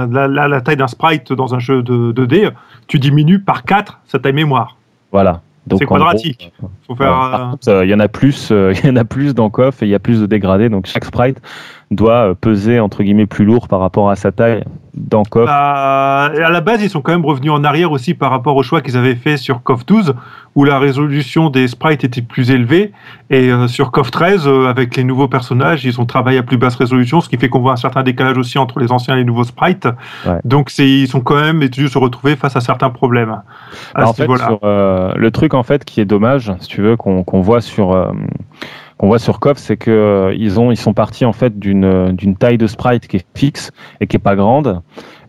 [0.08, 2.52] la, la, taille d'un sprite dans un jeu de 2D,
[2.88, 4.78] tu diminues par 4 sa taille mémoire.
[5.12, 5.42] Voilà.
[5.78, 6.52] C'est quadratique.
[6.88, 7.56] Faut faire.
[7.68, 9.86] Euh, il y en a plus, euh, il y en a plus dans KOF et
[9.86, 10.70] il y a plus de dégradés.
[10.70, 11.42] Donc chaque sprite
[11.92, 14.64] doit euh, peser entre guillemets plus lourd par rapport à sa taille
[15.00, 15.46] dans KOF.
[15.46, 18.64] Bah, à la base, ils sont quand même revenus en arrière aussi par rapport au
[18.64, 20.14] choix qu'ils avaient fait sur KOF 12,
[20.56, 22.92] où la résolution des sprites était plus élevée.
[23.30, 26.58] Et euh, sur KOF 13, euh, avec les nouveaux personnages, ils ont travaillé à plus
[26.58, 29.20] basse résolution, ce qui fait qu'on voit un certain décalage aussi entre les anciens et
[29.20, 29.88] les nouveaux sprites.
[30.44, 33.42] Donc ils sont quand même dû se retrouver face à certains problèmes.
[33.96, 37.96] en fait, le truc en fait qui est dommage, si tu veux, qu'on voit sur
[39.00, 42.12] qu'on voit sur KOF, c'est que euh, ils ont ils sont partis en fait d'une
[42.12, 43.72] d'une taille de sprite qui est fixe
[44.02, 44.82] et qui est pas grande.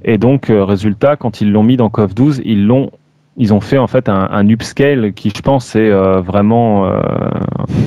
[0.04, 2.90] Et donc euh, résultat, quand ils l'ont mis dans KOF 12, ils l'ont
[3.36, 7.00] ils ont fait en fait un, un upscale qui, je pense, est euh, vraiment euh,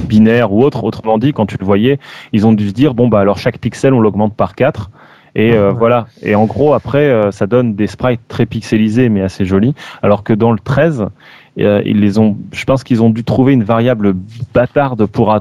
[0.07, 0.85] binaire ou autre.
[0.85, 1.99] Autrement dit, quand tu le voyais,
[2.31, 4.89] ils ont dû se dire bon bah alors chaque pixel on l'augmente par 4
[5.35, 6.07] et euh, voilà.
[6.21, 9.73] Et en gros après euh, ça donne des sprites très pixelisés mais assez jolis.
[10.01, 11.07] Alors que dans le 13,
[11.59, 14.13] euh, ils les ont, je pense qu'ils ont dû trouver une variable
[14.53, 15.33] bâtarde pour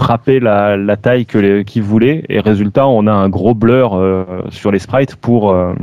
[0.00, 2.24] attraper la, la taille que qu'ils voulaient.
[2.28, 5.74] Et résultat, on a un gros blur euh, sur les sprites pour euh,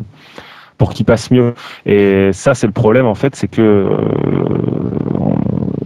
[0.78, 1.54] pour qu'ils passent mieux.
[1.86, 3.98] Et ça, c'est le problème en fait, c'est que euh,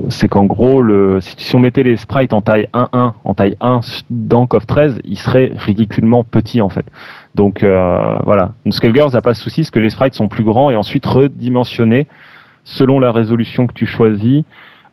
[0.10, 3.82] c'est qu'en gros, le, si, on mettait les sprites en taille 1-1, en taille 1
[4.10, 6.86] dans CoF 13, ils seraient ridiculement petits en fait.
[7.36, 8.54] Donc euh, voilà.
[8.70, 12.08] Skullgirls n'a pas de souci, parce que les sprites sont plus grands et ensuite redimensionnés
[12.64, 14.44] selon la résolution que tu choisis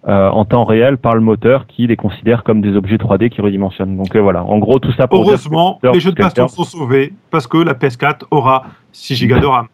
[0.06, 3.40] euh, en temps réel par le moteur qui les considère comme des objets 3D qui
[3.40, 3.96] redimensionnent.
[3.96, 7.12] Donc euh, voilà, en gros tout ça pour Heureusement, les jeux de baston sont sauvés
[7.30, 9.66] parce que la PS4 aura 6 Go de RAM.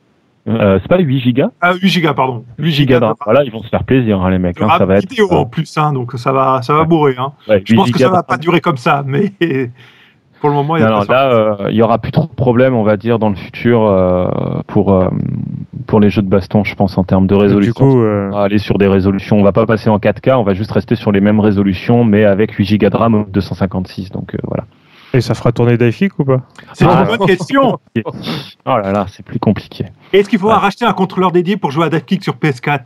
[0.47, 1.51] Euh, c'est pas 8 gigas?
[1.61, 2.45] Ah, 8 Go, pardon.
[2.59, 3.15] 8 gigas de RAM.
[3.25, 4.61] Voilà, ils vont se faire plaisir hein, les mecs.
[4.61, 5.09] hein, ça va être.
[5.09, 7.15] vidéo en plus, hein, donc ça va, ça va bourrer.
[7.19, 7.33] Hein.
[7.49, 9.33] ouais, Je 8 pense que gigas ça va pas durer comme ça, mais
[10.45, 12.35] pour le moment, il y a Non, là, euh, il y aura plus trop de
[12.35, 14.27] problèmes, on va dire, dans le futur euh,
[14.67, 15.09] pour euh,
[15.87, 17.73] pour les jeux de baston, je pense, en termes de Du résolution.
[17.73, 19.39] coup, euh, On va aller sur des résolutions.
[19.39, 22.27] On va pas passer en 4K, on va juste rester sur les mêmes résolutions, mais
[22.27, 24.11] avec 8 Go de RAM ou 256.
[24.11, 24.65] Donc euh, voilà.
[25.15, 26.43] et ça fera tourner Dific ou pas?
[26.75, 27.07] C'est Ah.
[27.11, 27.79] une bonne question.
[28.67, 29.87] Oh là là, c'est plus compliqué.
[30.13, 32.81] Est-ce qu'il faudra racheter un contrôleur dédié pour jouer à Kick sur PS4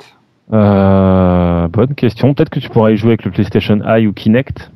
[0.52, 2.34] Euh, bonne question.
[2.34, 4.70] Peut-être que tu pourrais y jouer avec le PlayStation Eye ou Kinect.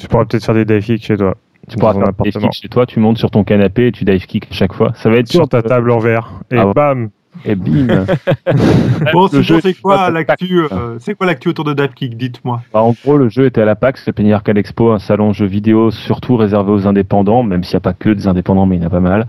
[0.00, 1.36] Tu pourras peut-être faire des Dific chez toi.
[1.68, 2.48] Tu pourras faire des dive appartement.
[2.48, 4.92] kick chez toi, tu montes sur ton canapé et tu dive kick à chaque fois.
[4.96, 6.40] Ça va être Sur ta table en verre.
[6.50, 7.10] Et Ah bam
[7.44, 7.86] Et bim.
[9.12, 12.62] Bon, jeu, c'est quoi l'actu euh, C'est quoi l'actu autour de Dive Kick Dites-moi.
[12.72, 15.32] Bah, en gros, le jeu était à la PAX, le Penny Arcade Expo, un salon
[15.32, 18.76] jeux vidéo surtout réservé aux indépendants, même s'il n'y a pas que des indépendants, mais
[18.76, 19.26] il y en a pas mal.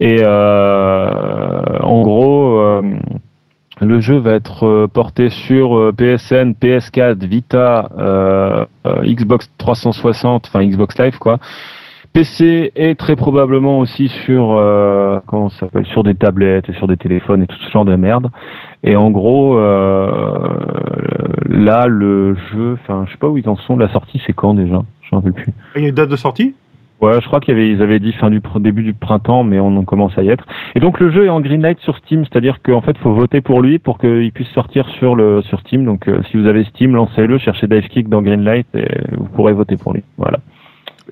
[0.00, 2.82] Et euh, en gros, euh,
[3.80, 8.64] le jeu va être euh, porté sur euh, PSN, PS4, Vita, euh,
[9.04, 11.38] Xbox 360, enfin Xbox Live quoi.
[12.12, 16.96] PC et très probablement aussi sur euh, comment s'appelle sur des tablettes et sur des
[16.96, 18.30] téléphones et tout ce genre de merde.
[18.82, 20.46] Et en gros, là,
[21.88, 23.76] le jeu, enfin, je sais pas où ils en sont.
[23.76, 24.82] La sortie, c'est quand déjà?
[25.02, 25.52] Je m'en rappelle plus.
[25.74, 26.54] Il y a une date de sortie?
[27.02, 30.16] Ouais, je crois qu'ils avaient, dit fin du début du printemps, mais on en commence
[30.16, 30.46] à y être.
[30.74, 33.60] Et donc le jeu est en greenlight sur Steam, c'est-à-dire qu'en fait, faut voter pour
[33.60, 35.84] lui pour qu'il puisse sortir sur le sur Steam.
[35.84, 39.52] Donc euh, si vous avez Steam, lancez-le, cherchez Dive Kick dans greenlight et vous pourrez
[39.52, 40.04] voter pour lui.
[40.16, 40.38] Voilà.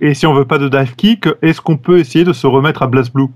[0.01, 2.83] Et si on veut pas de Dive Kick, est-ce qu'on peut essayer de se remettre
[2.83, 3.29] à BlazBlue?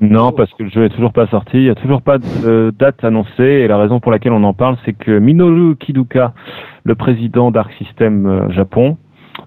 [0.00, 2.72] Non, parce que le jeu est toujours pas sorti, il y a toujours pas de
[2.78, 6.34] date annoncée, et la raison pour laquelle on en parle, c'est que Minoru Kiduka,
[6.84, 8.98] le président d'Arc System euh, Japon,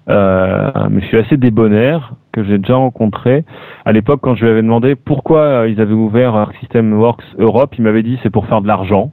[0.08, 3.44] euh, monsieur assez débonnaire que j'ai déjà rencontré.
[3.84, 7.24] À l'époque, quand je lui avais demandé pourquoi euh, ils avaient ouvert Arc System Works
[7.38, 9.12] Europe, il m'avait dit c'est pour faire de l'argent.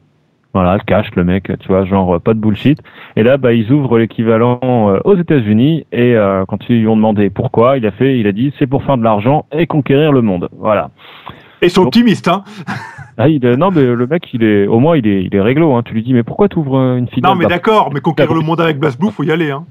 [0.53, 2.79] Voilà, cash le mec, tu vois, genre euh, pas de bullshit.
[3.15, 6.95] Et là, bah, ils ouvrent l'équivalent euh, aux États-Unis et euh, quand ils lui ont
[6.95, 10.11] demandé pourquoi, il a fait, il a dit c'est pour faire de l'argent et conquérir
[10.11, 10.49] le monde.
[10.57, 10.89] Voilà.
[11.61, 12.43] Et sont optimistes, hein
[13.17, 15.41] Ah, il est- non, mais le mec, il est, au moins, il est, il est
[15.41, 15.73] réglo.
[15.73, 15.81] Hein.
[15.83, 18.41] Tu lui dis, mais pourquoi tu ouvres une filiale Non, mais d'accord, mais conquérir le
[18.41, 19.65] monde avec BlazBlue, faut y aller, hein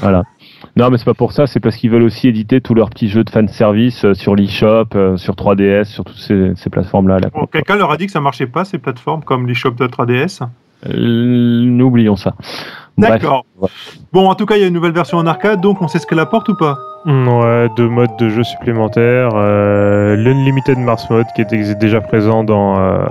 [0.00, 0.22] Voilà.
[0.76, 1.46] Non, mais c'est pas pour ça.
[1.46, 4.86] C'est parce qu'ils veulent aussi éditer tous leurs petits jeux de fanservice euh, sur l'eShop,
[4.94, 7.18] euh, sur 3DS, sur toutes ces, ces plateformes-là.
[7.20, 7.28] là.
[7.32, 10.40] Bon, Quelqu'un leur a dit que ça marchait pas, ces plateformes comme l'eShop de 3DS
[10.86, 12.34] Euh, N'oublions ça.
[12.98, 13.44] D'accord.
[13.60, 13.68] Ouais.
[14.12, 15.98] Bon, en tout cas, il y a une nouvelle version en arcade, donc on sait
[15.98, 16.78] ce qu'elle apporte ou pas
[17.08, 19.30] Ouais, deux modes de jeu supplémentaires.
[19.34, 23.06] Euh, L'Unlimited Mars Mode qui était déjà présent dans, euh,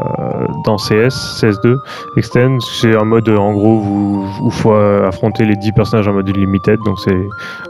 [0.65, 1.77] dans CS, CS2
[2.17, 2.57] Extend.
[2.59, 6.27] C'est un mode, en gros, où il faut euh, affronter les 10 personnages en mode
[6.27, 6.77] Unlimited.
[6.85, 7.15] Donc c'est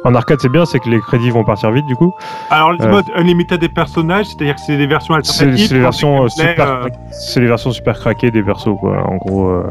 [0.03, 2.11] En arcade, c'est bien, c'est que les crédits vont partir vite du coup.
[2.49, 2.89] Alors, le Euh.
[2.89, 5.67] mode Unlimited des personnages, c'est-à-dire que c'est des versions alternatives.
[5.67, 8.97] c'est les versions euh, super, euh, c'est les versions super craquées des persos quoi.
[9.07, 9.61] En gros.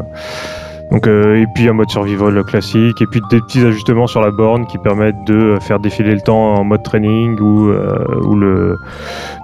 [0.95, 1.25] Euh.
[1.25, 4.67] Euh, et puis un mode survival classique et puis des petits ajustements sur la borne
[4.67, 8.77] qui permettent de faire défiler le temps en mode training ou euh,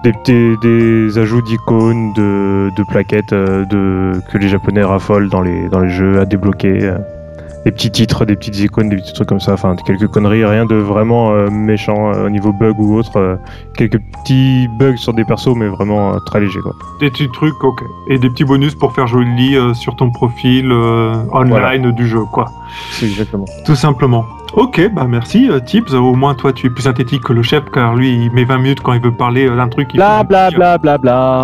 [0.03, 6.93] des ajouts d'icônes de, plaquettes euh, que les japonais raffolent dans les jeux à débloquer.
[7.65, 10.65] Des petits titres, des petites icônes, des petits trucs comme ça, enfin quelques conneries, rien
[10.65, 13.17] de vraiment euh, méchant euh, au niveau bug ou autre.
[13.17, 13.35] euh,
[13.77, 16.73] quelques petits bugs sur des persos, mais vraiment euh, très léger quoi.
[16.99, 17.83] Des petits trucs, ok.
[18.09, 22.21] Et des petits bonus pour faire joli euh, sur ton profil euh, online du jeu,
[22.33, 22.45] quoi.
[22.91, 23.45] C'est exactement.
[23.65, 24.25] Tout simplement.
[24.53, 25.93] Ok, bah merci euh, Tips.
[25.93, 28.57] Au moins toi tu es plus synthétique que le chef car lui il met 20
[28.57, 29.89] minutes quand il veut parler d'un truc.
[29.93, 31.43] il Bla bla un bla bla bla.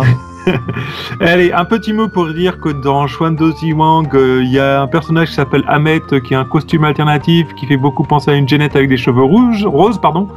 [1.20, 4.86] Allez, un petit mot pour dire que dans Shwando Ziwang, euh, il y a un
[4.86, 8.34] personnage qui s'appelle Ahmet euh, qui a un costume alternatif qui fait beaucoup penser à
[8.34, 10.28] une Jeannette avec des cheveux rouges, roses, pardon,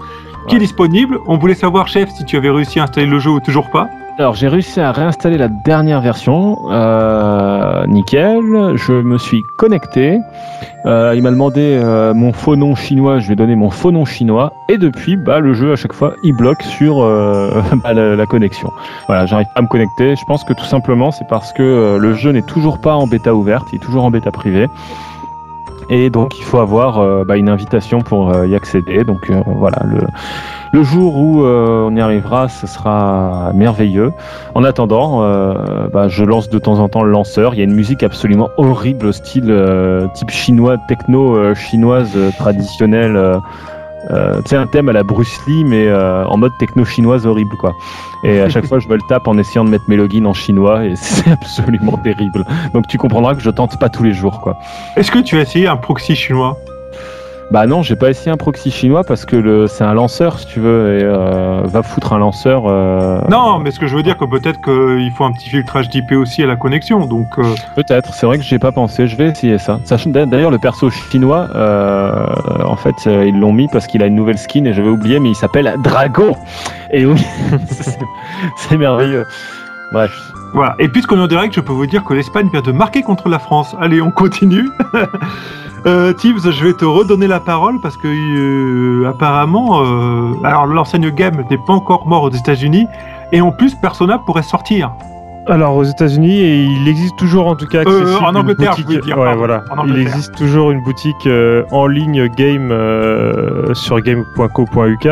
[0.48, 1.20] qui est disponible.
[1.28, 3.90] On voulait savoir chef si tu avais réussi à installer le jeu ou toujours pas.
[4.18, 8.76] Alors j'ai réussi à réinstaller la dernière version, euh, nickel.
[8.76, 10.20] Je me suis connecté.
[10.86, 13.92] Euh, il m'a demandé euh, mon faux nom chinois, je lui ai donné mon faux
[13.92, 14.52] nom chinois.
[14.68, 18.72] Et depuis, bah, le jeu à chaque fois, il bloque sur euh, bah, la, connexion.
[19.08, 20.16] Voilà, j'arrive pas à me connecter.
[20.16, 23.34] Je pense que tout simplement c'est parce que le jeu n'est toujours pas en bêta
[23.34, 24.68] ouverte, il est toujours en bêta privée.
[25.90, 29.04] Et donc il faut avoir euh, bah, une invitation pour euh, y accéder.
[29.04, 30.02] Donc euh, voilà, le,
[30.74, 34.14] le jour où on y arrivera, ce sera merveilleux.
[34.56, 35.20] En attendant,
[35.92, 37.54] bah, je lance de temps en temps le lanceur.
[37.54, 39.54] Il y a une musique absolument horrible, style
[40.14, 43.42] type chinois, techno chinoise traditionnelle.
[44.10, 47.26] Euh, tu sais, un thème à la Bruce Lee, mais euh, en mode techno chinoise
[47.28, 47.74] horrible, quoi.
[48.24, 50.34] Et à chaque fois, je me le tape en essayant de mettre mes logins en
[50.34, 52.46] chinois, et c'est absolument terrible.
[52.74, 54.58] Donc tu comprendras que je tente pas tous les jours, quoi.
[54.96, 56.58] Est-ce que tu as essayé un proxy chinois?
[57.52, 60.46] Bah non, j'ai pas essayé un proxy chinois parce que le, c'est un lanceur, si
[60.46, 62.64] tu veux, et euh, va foutre un lanceur.
[62.68, 65.90] euh, Non, mais ce que je veux dire, que peut-être qu'il faut un petit filtrage
[65.90, 67.06] d'IP aussi à la connexion.
[67.08, 67.44] Donc, euh,
[67.76, 69.80] Peut-être, c'est vrai que j'ai pas pensé, je vais essayer ça.
[69.84, 72.26] Sachant d'ailleurs le perso chinois, euh,
[72.66, 75.20] en fait, euh, ils l'ont mis parce qu'il a une nouvelle skin et j'avais oublié,
[75.20, 76.38] mais il s'appelle Dragon.
[76.92, 77.22] Et oui,
[77.70, 78.00] c'est-
[78.56, 79.26] c'est merveilleux.
[79.92, 80.12] Bref,
[80.54, 80.76] voilà.
[80.80, 83.30] Et puisqu'on est en direct, je peux vous dire que l'Espagne vient de marquer contre
[83.30, 83.76] la France.
[83.80, 84.70] Allez, on continue.
[85.88, 91.10] Euh, Tibbs, je vais te redonner la parole parce que euh, apparemment, euh, alors l'enseigne
[91.10, 92.86] game n'est pas encore mort aux États-Unis
[93.32, 94.92] et en plus Persona pourrait sortir.
[95.48, 99.02] Alors aux États-Unis, et il existe toujours en tout cas accessible Euh, en Angleterre, boutique-
[99.02, 99.64] dire, Ouais, pardon, voilà.
[99.76, 105.08] en Il existe toujours une boutique euh, en ligne game euh, sur game.co.uk.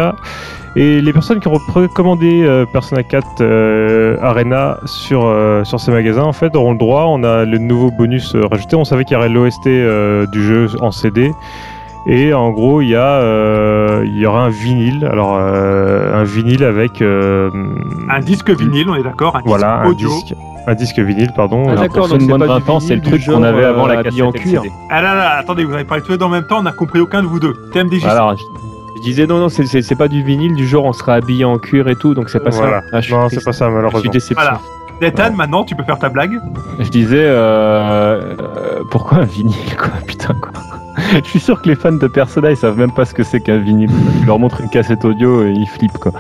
[0.76, 5.91] Et les personnes qui ont précommandé euh, Persona 4 euh, Arena sur, euh, sur ces
[5.91, 7.05] magasins, en fait, auront le droit.
[7.07, 8.76] On a le nouveau bonus euh, rajouté.
[8.76, 11.32] On savait qu'il y aurait l'OST euh, du jeu en CD.
[12.07, 15.07] Et en gros, il y, a, euh, il y aura un vinyle.
[15.11, 17.01] Alors, euh, un vinyle avec.
[17.01, 17.49] euh,
[18.09, 20.09] Un disque vinyle, on est d'accord, un voilà, disque un audio.
[20.09, 20.36] disque,
[20.67, 21.65] un disque vinyle, pardon.
[21.67, 23.86] Ah, d'accord, donc moins de pas 20 du ans, c'est le truc qu'on avait avant
[23.86, 24.63] la cassette en cuir.
[24.89, 26.72] Ah là là, attendez, vous avez parlé tous les deux en même temps, on n'a
[26.72, 27.53] compris aucun de vous deux.
[27.74, 28.05] TMDJ.
[28.05, 28.34] alors
[29.00, 31.88] je, disais non, non, c'est- pas du vinyle, du genre on sera habillé en cuir
[31.88, 32.82] et tout, donc c'est pas Voilà.
[32.82, 32.86] ça.
[32.93, 34.12] Ah, je suis Non, c'est pas ça, Je suis malheureusement.
[34.12, 34.36] déception.
[34.36, 34.60] Voilà.
[35.02, 36.38] Nathan, maintenant tu peux faire ta blague.
[36.80, 40.52] Je disais, euh, euh, pourquoi un vinyle, quoi, putain, quoi.
[41.24, 43.39] Je suis sûr que les fans de Persona, ils savent même pas ce que c'est
[43.39, 43.89] qu'un vinyle.
[44.20, 46.12] Tu leur montres une cassette audio et ils flippent, quoi.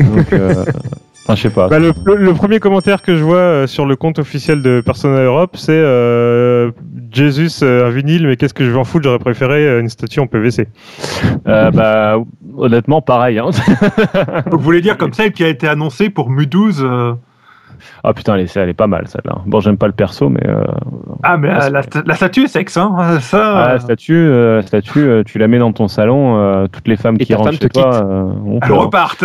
[0.00, 0.64] Donc, euh,
[1.24, 1.68] enfin, je sais pas.
[1.68, 4.80] Bah, le, le- le premier commentaire que je vois euh, sur le compte officiel de
[4.80, 6.70] Persona Europe, c'est euh,
[7.12, 9.88] Jesus, euh, un vinyle, mais qu'est-ce que je vais en foutre J'aurais préféré euh, une
[9.88, 10.68] statue en PVC.
[11.46, 12.16] Euh, bah,
[12.56, 13.50] honnêtement, pareil, hein.
[14.50, 17.12] Vous voulez dire comme celle qui a été annoncée pour Mu12 euh,
[18.02, 19.36] Ah putain, elle est, elle est pas mal, celle-là.
[19.46, 20.64] Bon, j'aime pas le perso, mais, euh,
[21.22, 22.94] Ah mais euh, la, la statue est sexe, hein.
[23.20, 23.64] Ça.
[23.64, 26.96] ah, la statue, euh, statue, euh, tu la mets dans ton salon, euh, toutes les
[26.96, 28.02] femmes Et qui ta rentrent femme chez te toi, quitte.
[28.02, 28.80] euh, ont Elle peur.
[28.80, 29.24] reparte.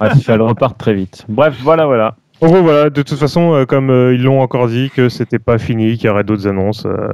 [0.00, 1.24] Bref, elles repartent très vite.
[1.28, 2.14] Bref, voilà, voilà.
[2.42, 5.38] En gros, voilà, de toute façon, euh, comme euh, ils l'ont encore dit, que c'était
[5.38, 6.86] pas fini, qu'il y aurait d'autres annonces.
[6.86, 7.08] euh,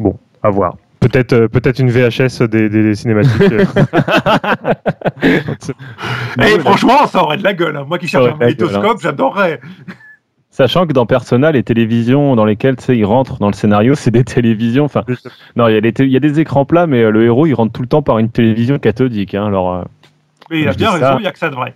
[0.00, 0.74] bon, à voir.
[1.00, 3.52] Peut-être euh, peut-être une VHS des, des, des cinématiques.
[3.52, 3.64] euh.
[6.42, 7.76] Et franchement, ça aurait de la gueule.
[7.76, 7.84] hein.
[7.86, 9.60] Moi qui cherche un gueule, magnétoscope, j'adorerais.
[10.58, 14.24] Sachant que dans Persona, les télévisions dans lesquelles ils rentrent dans le scénario, c'est des
[14.24, 14.86] télévisions.
[14.86, 15.04] Enfin,
[15.54, 17.24] non, il y, a des té- il y a des écrans plats, mais euh, le
[17.24, 19.36] héros il rentre tout le temps par une télévision cathodique.
[19.36, 19.82] Hein, alors, euh,
[20.50, 21.74] Mais il a bien raison, il n'y a que ça de vrai.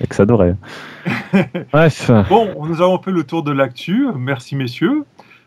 [0.00, 0.56] et que ça devrait.
[1.72, 4.08] Bref, Bon, nous avons fait le tour de l'actu.
[4.18, 5.04] Merci messieurs.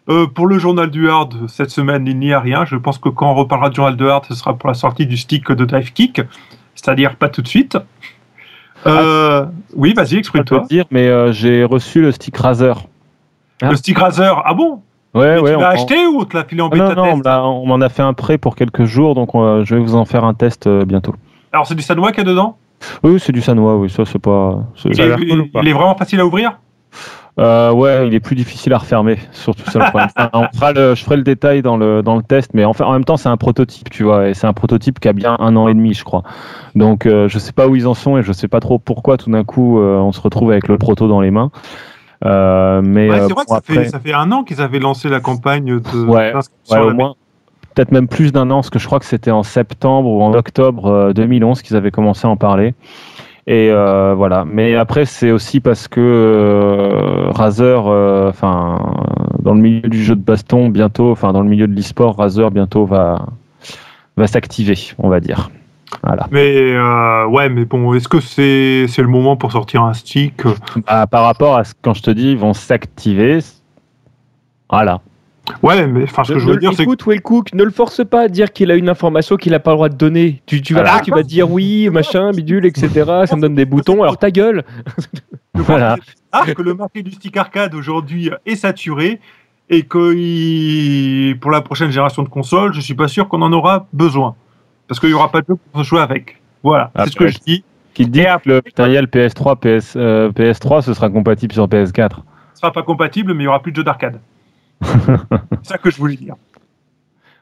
[0.08, 2.64] Euh, pour le journal du hard, cette semaine, il n'y a rien.
[2.64, 5.06] Je pense que quand on reparlera du journal du hard, ce sera pour la sortie
[5.06, 6.22] du stick de Dive Kick,
[6.74, 7.78] c'est-à-dire pas tout de suite.
[8.86, 10.66] Euh, oui, vas-y, je peux te exprime-toi.
[10.70, 12.76] dire, mais euh, j'ai reçu le stick Razer.
[13.62, 14.82] Le stick Razer, ah bon?
[15.14, 15.50] Ouais, Mais ouais.
[15.52, 17.06] Tu on- l'as acheté ou on te l'a filé en Ah non, bêta non, on
[17.14, 19.76] test me l'a- on m'en a fait un prêt pour quelques jours, donc euh, je
[19.76, 21.16] vais vous en faire un test bientôt.
[21.52, 22.58] Alors c'est du Sanois qu'il y a dedans?
[23.04, 24.20] Oui, c'est du Sanois, oui, ça c'est
[25.32, 26.60] il est, pas il est vraiment facile à ouvrir?
[27.40, 30.10] Euh, ouais, il est plus difficile à refermer, surtout ça le problème.
[30.18, 32.74] Enfin, on fera le, je ferai le détail dans le, dans le test, mais en,
[32.74, 35.14] fait, en même temps, c'est un prototype, tu vois, et c'est un prototype qui a
[35.14, 36.24] bien un an et demi, je crois.
[36.76, 39.18] Donc, euh, je sais pas où ils en sont et je sais pas trop pourquoi
[39.18, 41.52] tout d'un coup euh, on se retrouve avec le proto dans les mains.
[42.26, 44.62] Euh, mais Ouais, euh, C'est vrai que ça, après, fait, ça fait un an qu'ils
[44.62, 46.34] avaient lancé la campagne de Ouais,
[46.72, 47.16] au moins,
[47.78, 50.34] peut-être même plus d'un an, parce que je crois que c'était en septembre ou en
[50.34, 52.74] octobre euh, 2011 qu'ils avaient commencé à en parler.
[53.48, 54.44] Et euh, voilà.
[54.46, 58.96] Mais après, c'est aussi parce que euh, Razer, euh, enfin,
[59.40, 62.52] dans le milieu du jeu de baston, bientôt, enfin, dans le milieu de l'e-sport, Razer
[62.52, 63.26] bientôt va
[64.18, 65.50] va s'activer, on va dire.
[66.04, 66.28] Voilà.
[66.32, 70.44] Mais euh, ouais, mais bon, est-ce que c'est c'est le moment pour sortir un stick?
[70.86, 73.40] Bah, par rapport à ce quand je te dis, ils vont s'activer.
[74.70, 75.00] Voilà.
[75.64, 77.64] Ouais, mais enfin, ce que je Ne- veux dire, c'est que écoute, Will Cook, ne
[77.64, 79.96] le force pas à dire qu'il a une information qu'il n'a pas le droit de
[79.96, 80.42] donner.
[80.46, 82.90] Tu, tu vas, tu vas dire oui, machin, bidule, etc.
[83.26, 84.04] Ça me donne des boutons.
[84.04, 84.64] Alors ta gueule.
[85.56, 85.96] Voilà.
[86.32, 89.20] Ah, que le marché du stick arcade aujourd'hui est saturé
[89.70, 93.52] et que il- pour la prochaine génération de consoles, je suis pas sûr qu'on en
[93.52, 94.36] aura besoin.
[94.88, 96.40] Parce qu'il y aura pas de jeu pour jouer avec.
[96.64, 97.64] Voilà, c'est ce que Après, je dis.
[97.94, 101.68] Qui dit Et que après- le matériel PS3, PS, euh, PS3, ce sera compatible sur
[101.68, 102.24] PS4.
[102.54, 104.20] Ce sera pas compatible, mais il y aura plus de jeux d'arcade.
[105.64, 106.36] c'est ça que je voulais dire.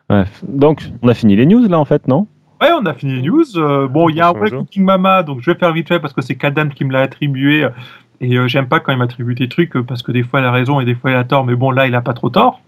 [0.10, 0.44] Bref.
[0.48, 2.28] Donc, on a fini les news là en fait, non?
[2.62, 3.44] Ouais, on a fini les news.
[3.58, 4.50] Euh, bon, il y a un vrai.
[4.50, 7.02] Cooking Mama, donc je vais faire vite fait parce que c'est Kadam qui me l'a
[7.02, 7.64] attribué.
[7.66, 7.70] euh,
[8.22, 10.52] Et euh, j'aime pas quand il m'attribue des trucs parce que des fois il a
[10.52, 12.62] raison et des fois il a tort, mais bon, là il a pas trop tort.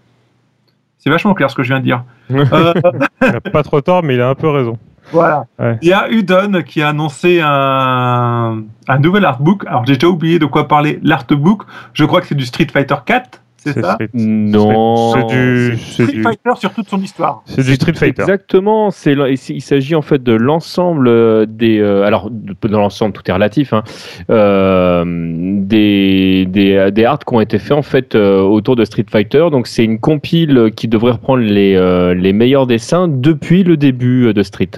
[0.98, 2.02] C'est vachement clair ce que je viens de dire.
[2.30, 2.74] Euh,
[3.22, 4.78] Il a pas trop tort, mais il a un peu raison.
[5.12, 5.46] Voilà.
[5.58, 5.78] Ouais.
[5.80, 9.64] Il y a Udon qui a annoncé un, un nouvel artbook.
[9.66, 10.98] Alors j'ai déjà oublié de quoi parler.
[11.04, 11.62] L'artbook,
[11.94, 15.12] je crois que c'est du Street Fighter 4, c'est ça Street- Non.
[15.14, 17.42] C'est du, Street du, Fighter sur toute son histoire.
[17.44, 18.22] c'est du Street Fighter.
[18.22, 18.90] Exactement.
[18.90, 21.78] C'est il s'agit en fait de l'ensemble euh, des.
[21.78, 23.72] euh, alors dans l'ensemble, tout est relatif.
[23.72, 23.82] Hein,
[24.30, 29.06] euh, des des des arts qui ont été faits en fait euh, autour de Street
[29.10, 29.46] Fighter.
[29.50, 34.32] Donc c'est une compile qui devrait reprendre les euh, les meilleurs dessins depuis le début
[34.32, 34.70] de Street.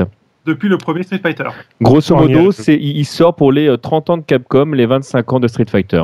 [0.47, 1.45] Depuis le premier Street Fighter.
[1.83, 5.41] Grosso modo, c'est il sort pour les euh, 30 ans de Capcom, les 25 ans
[5.41, 6.03] de Street Fighter.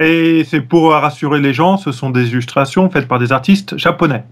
[0.00, 4.24] Et c'est pour rassurer les gens, ce sont des illustrations faites par des artistes japonais.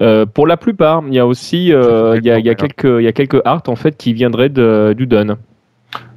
[0.00, 2.54] Euh, pour la plupart, il y a aussi euh, il y a, il y a
[2.54, 5.36] quelques il y a quelques arts en fait qui viendraient de d'Udon.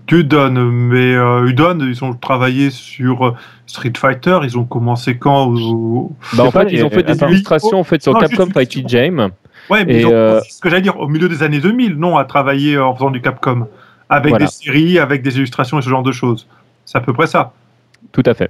[0.09, 3.31] Udon, mais euh, Udon, ils ont travaillé sur euh,
[3.65, 4.39] Street Fighter.
[4.43, 7.27] Ils ont commencé quand au- Bah, en pas fait, ils ont fait des attends.
[7.27, 9.29] illustrations en fait sur Non, Capcom Fighting Game.
[9.69, 12.15] Ouais, mais ils ont euh, ce que j'allais dire, au milieu des années 2000, non,
[12.17, 13.67] à travailler en faisant du Capcom.
[14.09, 14.45] Avec Voilà.
[14.45, 16.47] des séries, avec des illustrations et ce genre de choses.
[16.85, 17.51] C'est à peu près ça.
[18.13, 18.49] Tout à fait.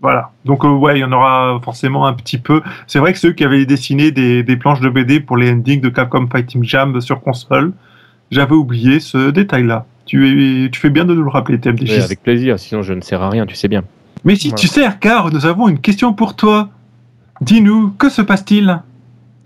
[0.00, 0.30] Voilà.
[0.44, 2.62] Donc, euh, ouais, il y en aura forcément un petit peu.
[2.86, 5.80] C'est vrai que ceux qui avaient dessiné des, des planches de BD pour les endings
[5.80, 7.72] de Capcom Fighting Jam sur console,
[8.30, 9.86] j'avais oublié ce détail-là.
[10.06, 11.90] Tu, es, tu fais bien de nous le rappeler, TMDJ.
[11.90, 13.82] Oui, avec plaisir, sinon je ne sers à rien, tu sais bien.
[14.24, 14.54] Mais si Ouais.
[14.54, 16.68] tu sais, car nous avons une question pour toi.
[17.40, 18.80] Dis-nous, que se passe-t-il?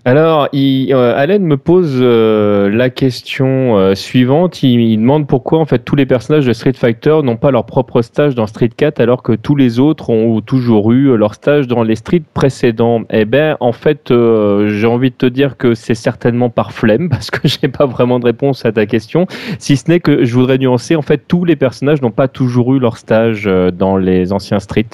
[0.05, 4.61] Alors, il, euh, Allen me pose euh, la question euh, suivante.
[4.61, 7.65] Il, il demande pourquoi en fait tous les personnages de Street Fighter n'ont pas leur
[7.65, 11.67] propre stage dans Street 4 alors que tous les autres ont toujours eu leur stage
[11.67, 13.03] dans les Street précédents.
[13.11, 17.07] Eh ben, en fait, euh, j'ai envie de te dire que c'est certainement par flemme
[17.09, 19.25] parce que j'ai pas vraiment de réponse à ta question.
[19.57, 22.73] Si ce n'est que je voudrais nuancer, en fait, tous les personnages n'ont pas toujours
[22.73, 24.85] eu leur stage euh, dans les anciens Street.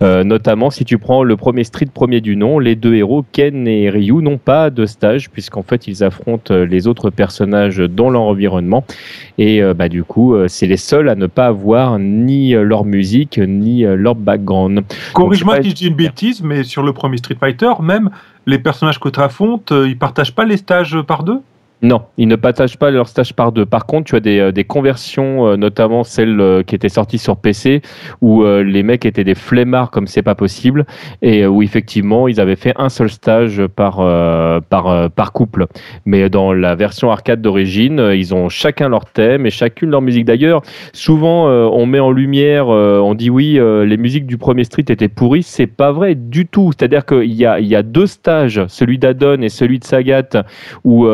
[0.00, 3.68] Euh, notamment, si tu prends le premier Street premier du nom, les deux héros, Ken
[3.68, 8.10] et Ryu, n'ont pas de stage puisqu'en fait, ils affrontent euh, les autres personnages dans
[8.10, 8.84] leur environnement.
[9.36, 12.84] Et euh, bah, du coup, euh, c'est les seuls à ne pas avoir ni leur
[12.84, 14.82] musique, ni leur background.
[15.12, 18.10] Corrige-moi si je dis une bêtise, mais sur le premier Street Fighter, même
[18.46, 21.40] les personnages que tu affrontes, ils partagent pas les stages par deux?
[21.80, 23.64] Non, ils ne partagent pas leur stage par deux.
[23.64, 27.18] Par contre, tu as des, euh, des conversions, euh, notamment celle euh, qui était sortie
[27.18, 27.82] sur PC,
[28.20, 30.86] où les mecs étaient des flemmards comme c'est pas possible,
[31.22, 33.96] et où effectivement ils avaient fait un seul stage par,
[34.68, 35.66] par, par couple.
[36.04, 40.24] Mais dans la version arcade d'origine, ils ont chacun leur thème et chacune leur musique.
[40.24, 40.62] D'ailleurs,
[40.92, 45.42] souvent on met en lumière, on dit oui, les musiques du premier Street étaient pourries.
[45.42, 46.72] C'est pas vrai du tout.
[46.72, 50.44] C'est-à-dire qu'il y a, il y a deux stages, celui d'Adon et celui de Sagat,
[50.84, 51.06] où,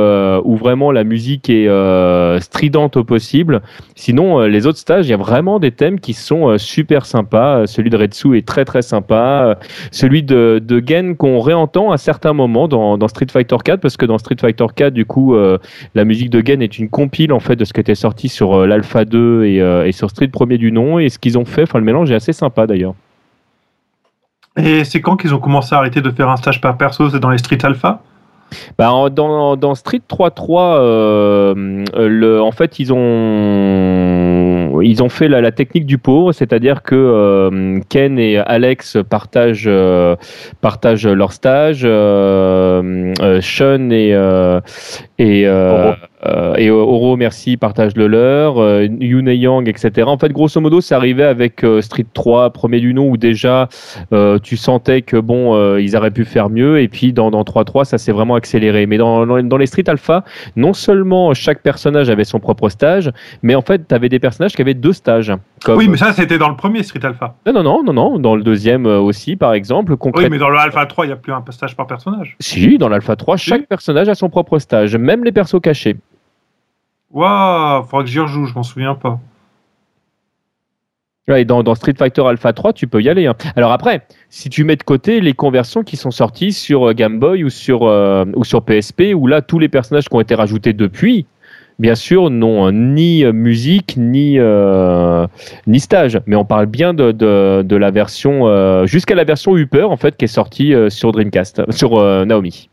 [0.57, 3.63] vraiment la musique est euh, stridente au possible.
[3.95, 7.07] Sinon, euh, les autres stages, il y a vraiment des thèmes qui sont euh, super
[7.07, 7.67] sympas.
[7.67, 9.59] Celui de Retsu est très très sympa.
[9.91, 14.07] Celui de, de Gen qu'on réentend à certains moments dans, Street Fighter 4, parce que
[14.07, 15.37] dans Street Fighter 4, du coup,
[15.95, 18.67] la musique de Gen est une compile en fait de ce qui était sorti sur
[18.67, 20.99] l'Alpha 2 et, et sur Street premier du nom.
[20.99, 22.95] Et ce qu'ils ont fait, enfin le mélange est assez sympa d'ailleurs.
[24.57, 27.11] Et c'est quand qu'ils ont commencé à arrêter de faire un stage par perso?
[27.11, 28.03] C'est dans les Street Alpha?
[28.79, 35.41] Bah, dans, dans Street 3.3, euh, le, en fait, ils ont, ils ont fait la,
[35.41, 40.17] la technique du pauvre, c'est-à-dire que euh, Ken et Alex partagent, euh,
[40.61, 44.61] partagent leur stage, euh, euh, Sean et, euh,
[45.19, 45.95] et, euh, Oro.
[46.27, 50.07] Euh, et Oro, merci, partagent le leur, euh, Yun et Yang, etc.
[50.07, 53.69] En fait, grosso modo, c'est arrivé avec euh, Street 3, premier du nom, où déjà
[54.13, 57.43] euh, tu sentais que bon, euh, ils auraient pu faire mieux, et puis dans, dans
[57.43, 58.87] 3.3, ça s'est vraiment accéléré.
[58.87, 60.25] Mais dans, dans, dans les Street Alpha,
[60.57, 63.11] non seulement chaque personnage avait son propre stage,
[63.43, 65.33] mais en fait, tu avais des personnages qui avaient deux stages.
[65.65, 65.79] Comme...
[65.79, 67.35] Oui, mais ça c'était dans le premier Street Alpha.
[67.47, 69.93] Non, non, non, non, non, dans le deuxième euh, aussi, par exemple.
[69.93, 72.37] Oui, Concrètement, mais dans le Alpha 3, il n'y a plus un stage par personnage.
[72.41, 75.97] si, dans l'Alpha 3, chaque personnage a son propre stage, même les persos cachés.
[77.15, 79.21] Waouh, faudra que j'y rejoue, je m'en souviens pas.
[81.29, 83.27] Ouais, dans, Street Fighter Alpha 3, tu peux y aller.
[83.27, 83.35] hein.
[83.57, 87.19] Alors après, si tu mets de côté les conversions qui sont sorties sur euh, Game
[87.19, 90.35] Boy ou sur, euh, ou sur PSP, où là, tous les personnages qui ont été
[90.35, 91.25] rajoutés depuis,
[91.79, 94.39] bien sûr, n'ont euh, ni musique, ni,
[95.67, 96.21] ni stage.
[96.27, 100.17] Mais on parle bien de, de, de la version, jusqu'à la version Upper, en fait,
[100.19, 102.69] qui est sortie sur Dreamcast, sur Naomi.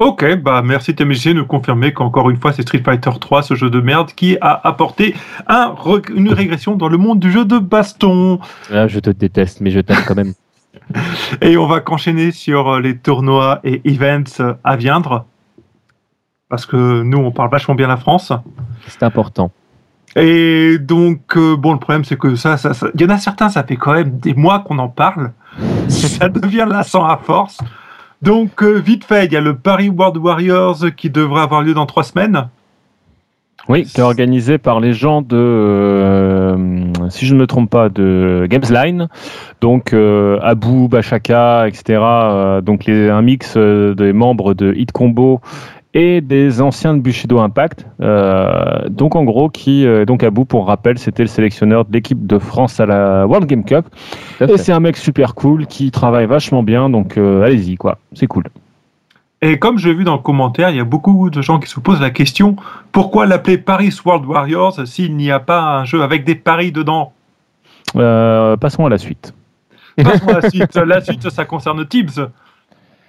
[0.00, 3.68] Ok, bah merci TMG de confirmer qu'encore une fois c'est Street Fighter 3, ce jeu
[3.68, 5.14] de merde, qui a apporté
[5.46, 5.74] un
[6.14, 8.40] une régression dans le monde du jeu de baston.
[8.70, 10.32] Là, je te déteste, mais je t'aime quand même.
[11.42, 15.26] Et on va qu'enchaîner sur euh, les tournois et events euh, à viendre.
[16.48, 18.32] Parce que nous, on parle vachement bien la France.
[18.88, 19.52] C'est important.
[20.16, 23.18] Et donc, euh, bon, le problème, c'est que ça, ça, ça- il y en a
[23.18, 25.32] certains, ça fait quand même des mois qu'on en parle.
[25.88, 27.58] ça devient lassant à force.
[28.22, 31.74] Donc, euh, vite fait, il y a le Paris World Warriors qui devrait avoir lieu
[31.74, 32.48] dans trois semaines.
[33.68, 36.56] Oui, qui est organisé par les gens de, euh,
[37.08, 39.08] si je ne me trompe pas, de Gamesline.
[39.60, 42.00] Donc euh, Abu, Bachaka, etc.
[42.00, 45.40] euh, donc un mix des membres de Hit Combo
[45.92, 47.86] et des anciens de Bushido Impact.
[48.00, 52.26] Euh, donc en gros, qui euh, donc Abu, pour rappel, c'était le sélectionneur de l'équipe
[52.26, 53.86] de France à la World Game Cup.
[54.40, 56.90] À Et c'est un mec super cool qui travaille vachement bien.
[56.90, 57.98] Donc euh, allez-y, quoi.
[58.12, 58.44] C'est cool.
[59.42, 61.80] Et comme j'ai vu dans le commentaire, il y a beaucoup de gens qui se
[61.80, 62.56] posent la question
[62.92, 67.12] pourquoi l'appeler Paris World Warriors s'il n'y a pas un jeu avec des paris dedans?
[67.96, 69.34] Euh, passons à la suite.
[69.96, 70.76] Passons à la suite.
[70.76, 72.20] La suite, ça concerne Tibbs.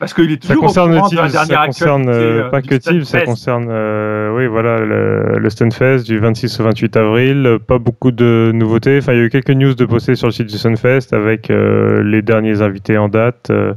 [0.02, 2.50] Parce qu'il est Ça toujours concerne au courant de la Tibbs, ça dernière concerne euh,
[2.50, 6.98] pas que Tibbs, ça concerne euh, oui voilà le, le Stunfest du 26 au 28
[6.98, 7.58] avril.
[7.68, 8.98] Pas beaucoup de nouveautés.
[8.98, 11.50] Enfin, il y a eu quelques news de postées sur le site du Stunfest avec
[11.52, 13.50] euh, les derniers invités en date.
[13.52, 13.74] euh,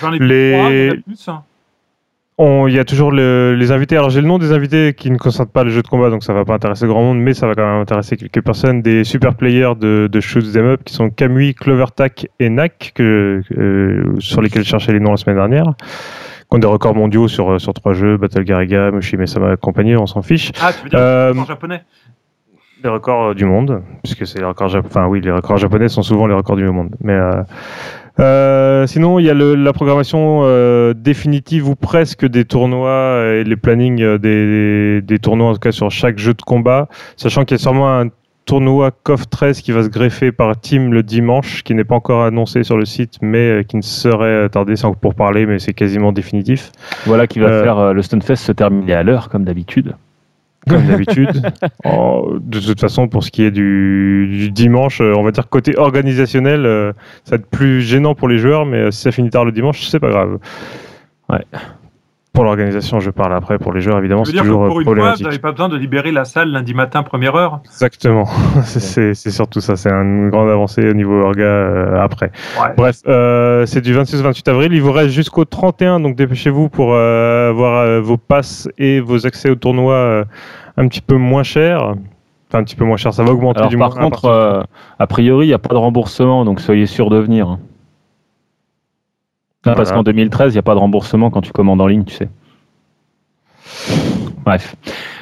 [0.00, 0.52] J'en ai plus les-
[0.88, 1.28] trois, plus.
[1.28, 1.42] hein.
[2.36, 3.96] On- Il y a toujours le- les invités.
[3.96, 6.24] Alors j'ai le nom des invités qui ne concernent pas le jeu de combat, donc
[6.24, 8.82] ça va pas intéresser grand monde, mais ça va quand même intéresser quelques personnes.
[8.82, 13.42] Des super players de, de Shoot 'em Up qui sont Kamui, Clovertac et Nak, que,
[13.56, 15.74] euh, sur lesquels je cherchais les noms la semaine dernière.
[15.78, 19.96] Qui ont des records mondiaux sur, sur trois jeux, Battle Gariga, Mushime Sama et compagnie,
[19.96, 20.50] on s'en fiche.
[20.60, 21.82] Ah, tu veux dire Euh, en japonais?
[22.82, 24.90] Les records euh, du monde, puisque c'est les records japonais.
[24.92, 26.94] Enfin oui, les records japonais sont souvent les records du monde.
[27.00, 27.42] Mais euh,
[28.20, 33.44] euh, sinon, il y a le- la programmation euh, définitive ou presque des tournois et
[33.44, 37.44] les plannings euh, des, des tournois, en tout cas sur chaque jeu de combat, sachant
[37.44, 38.08] qu'il y a sûrement un
[38.46, 42.22] tournoi COF 13 qui va se greffer par team le dimanche, qui n'est pas encore
[42.24, 45.72] annoncé sur le site, mais euh, qui ne serait tardé sans pour parler, mais c'est
[45.72, 46.70] quasiment définitif.
[47.06, 49.94] Voilà qui va Euh, faire euh, le Stunfest se terminer à l'heure, comme d'habitude.
[50.68, 51.42] Comme d'habitude.
[51.84, 55.48] Oh, de toute façon, pour ce qui est du, du dimanche, euh, on va dire
[55.48, 56.92] côté organisationnel, euh,
[57.24, 59.52] ça va être plus gênant pour les joueurs, mais euh, si ça finit tard le
[59.52, 60.38] dimanche, c'est pas grave.
[61.28, 61.44] Ouais.
[62.34, 63.58] Pour l'organisation, je parle après.
[63.58, 65.52] Pour les joueurs, évidemment, c'est dire que toujours euh, pour une fois, vous n'avez pas
[65.52, 67.60] besoin de libérer la salle lundi matin, première heure?
[67.64, 68.24] Exactement.
[68.64, 69.76] C'est- surtout ça.
[69.76, 72.32] C'est une grande avancée au niveau orga euh, après.
[72.60, 72.72] Ouais.
[72.76, 74.72] Bref, euh, c'est du 26 au 28 avril.
[74.72, 79.26] Il vous reste jusqu'au 31, donc dépêchez-vous pour euh, avoir euh, vos passes et vos
[79.26, 80.24] accès au tournoi euh,
[80.76, 81.82] un petit peu moins chers.
[82.50, 84.00] Enfin, un petit peu moins cher, ça va augmenter Alors du par moins.
[84.10, 84.60] contre, euh,
[84.98, 87.58] a priori, il n'y a pas de remboursement, donc soyez sûr de venir.
[89.66, 89.98] Non, Parce Voilà.
[89.98, 92.28] qu'en 2013, il n'y a pas de remboursement quand tu commandes en ligne, tu sais.
[94.44, 94.76] Bref.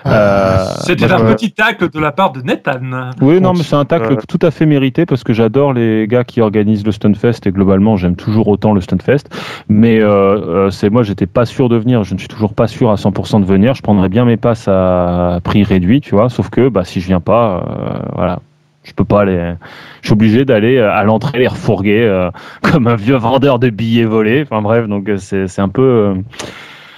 [0.05, 1.35] Euh, C'était bah, un ouais.
[1.37, 2.81] petit tacle de la part de Nathan.
[3.21, 6.09] Oui, non, mais c'est un tacle Euh, tout à fait mérité parce que j'adore les
[6.09, 9.29] gars qui organisent le Stunfest et globalement j'aime toujours autant le Stunfest.
[9.69, 12.03] Mais euh, euh, c'est moi, j'étais pas sûr de venir.
[12.03, 13.75] Je ne suis toujours pas sûr à 100% de venir.
[13.75, 16.29] Je prendrais bien mes passes à prix réduit, tu vois.
[16.29, 18.41] Sauf que bah, si je viens pas, euh, voilà.
[18.85, 19.55] Je peux pas aller.
[20.01, 22.31] Je suis obligé d'aller euh, à l'entrée les refourguer euh,
[22.63, 24.43] comme un vieux vendeur de billets volés.
[24.43, 25.83] Enfin bref, donc euh, c'est c'est un peu.
[25.83, 26.15] euh,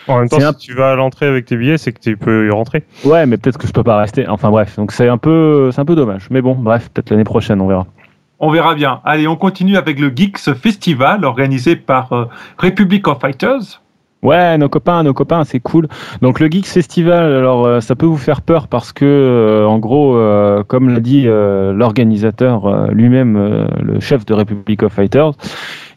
[0.09, 2.16] En même temps, un- si tu vas à l'entrée avec tes billets, c'est que tu
[2.16, 2.85] peux y rentrer.
[3.05, 4.26] Ouais, mais peut-être que je peux pas rester.
[4.28, 6.28] Enfin bref, donc c'est un peu, c'est un peu dommage.
[6.30, 7.87] Mais bon, bref, peut-être l'année prochaine, on verra.
[8.41, 9.01] On verra bien.
[9.05, 12.24] Allez, on continue avec le Geeks Festival organisé par euh,
[12.59, 13.80] Republic of Fighters.
[14.25, 15.87] Ouais, nos copains, nos copains, c'est cool.
[16.22, 19.79] Donc le Geeks Festival, alors euh, ça peut vous faire peur parce que, euh, en
[19.79, 24.95] gros, euh, comme l'a dit euh, l'organisateur euh, lui-même, euh, le chef de Republic of
[24.95, 25.33] Fighters,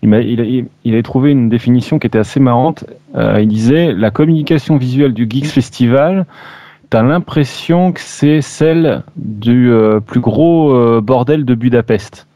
[0.04, 2.84] il, m'a- il, a- il, avait trouvé une définition qui était assez marrante.
[3.16, 6.26] Il disait la communication visuelle du Geeks Festival.
[6.90, 9.72] T'as l'impression que c'est celle du
[10.06, 12.28] plus gros bordel de Budapest.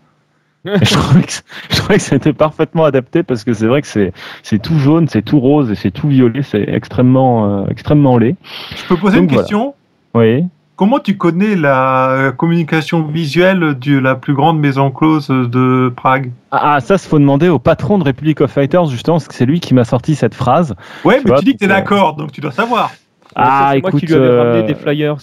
[0.66, 1.32] Je trouvais que,
[1.72, 5.08] je trouvais que c'était parfaitement adapté parce que c'est vrai que c'est c'est tout jaune,
[5.08, 8.36] c'est tout rose et c'est tout violet, c'est extrêmement euh, extrêmement laid.
[8.76, 9.42] Je peux poser Donc une voilà.
[9.44, 9.74] question?
[10.14, 10.46] Oui.
[10.76, 16.32] Comment tu connais la euh, communication visuelle de la plus grande maison close de Prague?
[16.52, 19.36] Ah, ah, ça, il faut demander au patron de Republic of Fighters justement, parce que
[19.36, 20.76] c'est lui qui m'a sorti cette phrase.
[21.04, 22.92] Ouais, Tu mais vois, tu dis que tu es euh, d'accord, donc tu dois savoir.
[23.36, 25.18] Ah, c'est moi qui écoute, lui avais euh, ramené des flyers.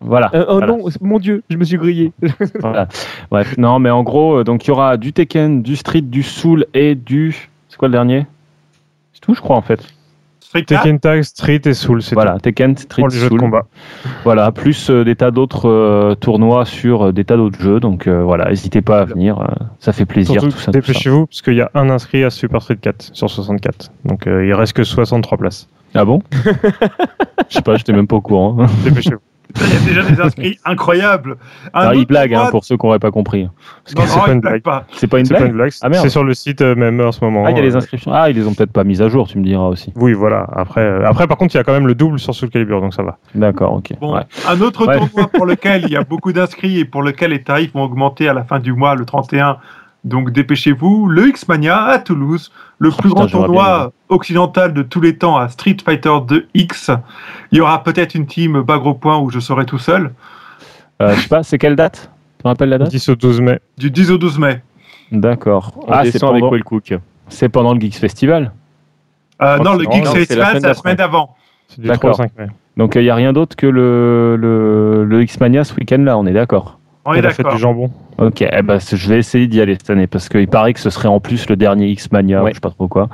[0.00, 0.30] Voilà.
[0.34, 0.66] Euh, oh Voilà.
[0.68, 2.12] non, mon Dieu, je me suis grillé.
[2.60, 2.88] Voilà.
[3.30, 6.22] Bref, non, mais en gros, euh, donc il y aura du Tekken, du Street, du
[6.22, 7.48] Soul et du.
[7.68, 8.26] C'est quoi le dernier?
[9.12, 9.80] C'est tout, je crois, en fait.
[10.40, 13.40] Street Tekken Tag, Street et Soul, c'est Voilà, Tekken, Street, pour les jeux de Soul.
[13.40, 13.66] combat.
[14.24, 17.80] Voilà, plus euh, des tas d'autres euh, tournois sur euh, des tas d'autres jeux.
[17.80, 19.46] Donc euh, voilà, n'hésitez pas à venir, euh,
[19.78, 20.40] ça fait plaisir.
[20.40, 23.28] Surtout, tout ça, dépêchez-vous, parce qu'il y a un inscrit à Super Street 4 sur
[23.28, 23.90] 64.
[24.06, 25.68] Donc euh, il reste que 63 places.
[25.94, 26.22] Ah bon?
[27.50, 28.56] Je sais pas, j'étais même pas au courant.
[28.84, 29.20] Dépêchez-vous.
[29.56, 31.36] Il y a déjà des inscrits incroyables.
[31.72, 33.48] Un Alors, il blague hein, pour ceux qui n'auraient pas compris.
[33.86, 35.46] C'est pas une blague c'est pas une blague.
[35.46, 35.70] une blague.
[35.82, 37.44] Ah, c'est sur le site euh, même en ce moment.
[37.46, 38.12] Ah, il y a les Euh, inscriptions.
[38.12, 39.92] Ah, ils les ont peut-être pas mises à jour, tu me diras aussi.
[39.96, 40.46] Oui, voilà.
[40.54, 42.80] Après, euh, après, par contre, il y a quand même le double sur Soul Calibur,
[42.80, 43.16] donc ça va.
[43.34, 43.92] D'accord, ok.
[44.00, 44.22] Bon, Ouais.
[44.48, 44.98] un autre Ouais.
[44.98, 48.28] tournoi pour lequel il y a beaucoup d'inscrits et pour lequel les tarifs vont augmenter
[48.28, 49.56] à la fin du mois, le 31.
[50.04, 51.08] Donc dépêchez-vous.
[51.08, 55.36] Le X-Mania à Toulouse, le Oh, plus putain, grand tournoi occidental de tous les temps
[55.36, 56.98] à Street Fighter 2X.
[57.52, 60.12] Il y aura peut-être une team bas gros point où je serai tout seul.
[61.02, 62.10] Euh, je sais pas, c'est quelle date?
[62.38, 62.90] Tu te rappelles la date?
[62.90, 63.58] 10 au 12 mai.
[63.76, 64.62] Du 10 au 12 mai.
[65.10, 65.72] D'accord.
[65.88, 66.52] Ah, c'est descend avec pendant...
[66.52, 66.94] Wellcook.
[67.28, 68.52] c'est pendant le Geeks Festival.
[69.42, 71.36] Euh, Oh, non, le Geeks non, Festival, c'est la semaine d'avant.
[71.68, 72.16] C'est du 3 au D'accord.
[72.16, 72.46] 5 mai.
[72.76, 76.32] Donc il n'y a rien d'autre que le, le, le X-Mania ce week-end-là, on est
[76.32, 77.54] d'accord On est la fête d'accord.
[77.56, 77.90] du jambon.
[78.18, 80.90] Ok, eh ben, je vais essayer d'y aller cette année parce qu'il paraît que ce
[80.90, 82.50] serait en plus le dernier X-Mania, Ouais.
[82.50, 83.08] ou je sais pas trop quoi.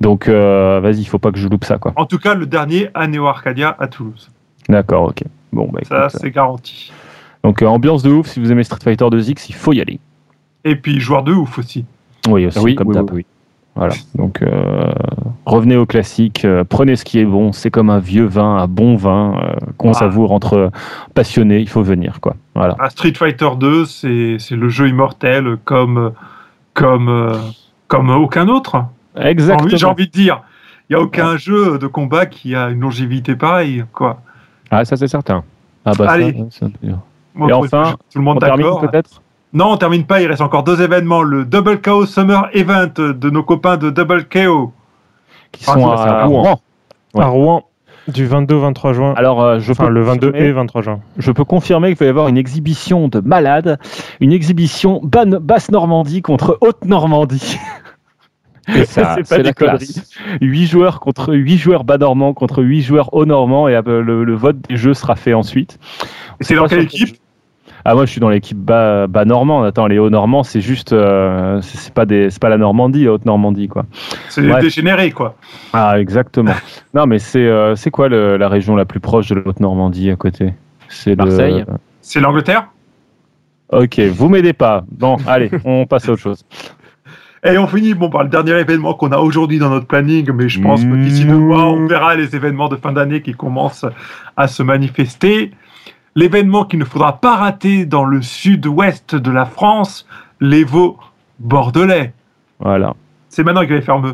[0.00, 1.92] Donc euh, vas-y, il faut pas que je loupe ça quoi.
[1.96, 4.30] En tout cas, le dernier à Neo Arcadia à Toulouse.
[4.68, 5.22] D'accord, ok.
[5.52, 6.90] Bon, bah Ça, c'est garanti.
[7.44, 10.00] Donc euh, ambiance de ouf, si vous aimez Street Fighter 2X, il faut y aller.
[10.64, 11.84] Et puis, joueur de ouf aussi.
[12.28, 13.10] Oui, aussi, oui, comme oui, d'hab.
[13.12, 13.26] oui, oui.
[13.76, 13.94] Voilà.
[14.14, 14.90] Donc euh,
[15.44, 18.66] revenez au classique, euh, prenez ce qui est bon, c'est comme un vieux vin, un
[18.66, 19.94] bon vin euh, qu'on Ah.
[19.94, 20.70] savoure entre
[21.14, 22.34] passionnés, il faut venir quoi.
[22.54, 22.74] Voilà.
[22.88, 26.12] Street Fighter 2, c'est le jeu immortel comme,
[26.72, 27.32] comme,
[27.88, 28.84] comme aucun autre.
[29.14, 29.68] Exactement.
[29.76, 30.42] j'ai envie de dire.
[30.88, 33.84] Il n'y a aucun jeu de combat qui a une longévité pareille.
[33.92, 34.20] Quoi.
[34.70, 35.42] Ah, ça c'est certain.
[35.84, 36.34] Ah bah Allez.
[37.48, 38.80] Et enfin, tout le monde d'accord.
[38.80, 39.20] peut-être?
[39.56, 40.20] Non, on termine pas.
[40.20, 41.22] Il reste encore deux événements.
[41.22, 44.72] Le Double KO Summer Event de nos copains de Double KO.
[45.50, 46.42] Qui Ah, sont c'est à à Rouen.
[46.42, 46.60] Rouen.
[47.14, 47.24] Ouais.
[47.24, 47.64] À Rouen,
[48.06, 49.14] du 22 au 23 juin.
[49.16, 51.00] Alors, euh, je, Enfin, peux le 22 confirmer, et 23 juin.
[51.16, 53.78] je peux confirmer qu'il va y avoir une exhibition de malades,
[54.20, 57.56] une exhibition ban- Basse-Normandie contre Haute-Normandie.
[58.74, 60.02] Et ça, C'est pas des la classe.
[60.26, 60.40] conneries.
[60.42, 64.56] 8 joueurs contre 8 joueurs bas-normands contre 8 joueurs haut-normands et euh, le, le vote
[64.68, 65.78] des jeux sera fait ensuite.
[66.40, 67.16] Et c'est dans quelle équipe?
[67.88, 69.62] Ah moi je suis dans l'équipe bas, bas normand.
[69.62, 73.12] Attends les hauts normands c'est juste euh, c'est pas des c'est pas la Normandie la
[73.12, 73.86] haute Normandie quoi.
[74.28, 74.60] C'est Ouais.
[74.60, 75.36] dégénéré, quoi.
[75.72, 76.50] Ah exactement.
[76.94, 79.60] non mais c'est euh, c'est quoi le- la région la plus proche de la haute
[79.60, 80.52] Normandie à côté?
[80.88, 81.64] C'est le- Marseille.
[82.00, 82.66] C'est l'Angleterre?
[83.72, 84.84] Ok vous m'aidez pas.
[84.90, 86.44] Bon allez on passe à autre chose.
[87.44, 90.48] Et on finit bon, par le dernier événement qu'on a aujourd'hui dans notre planning, mais
[90.48, 93.86] je pense que d'ici deux mois, on verra les événements de fin d'année qui commencent
[94.36, 95.52] à se manifester.
[96.16, 100.06] L'événement qu'il ne faudra pas rater dans le sud-ouest de la France,
[100.40, 100.96] l'Evo
[101.38, 102.12] bordelais.
[102.58, 102.94] Voilà.
[103.28, 104.12] C'est maintenant qu'il va faire me.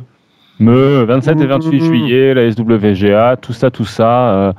[0.61, 4.31] Me 27 et 28 juillet la SWGA tout ça tout ça.
[4.35, 4.53] euh,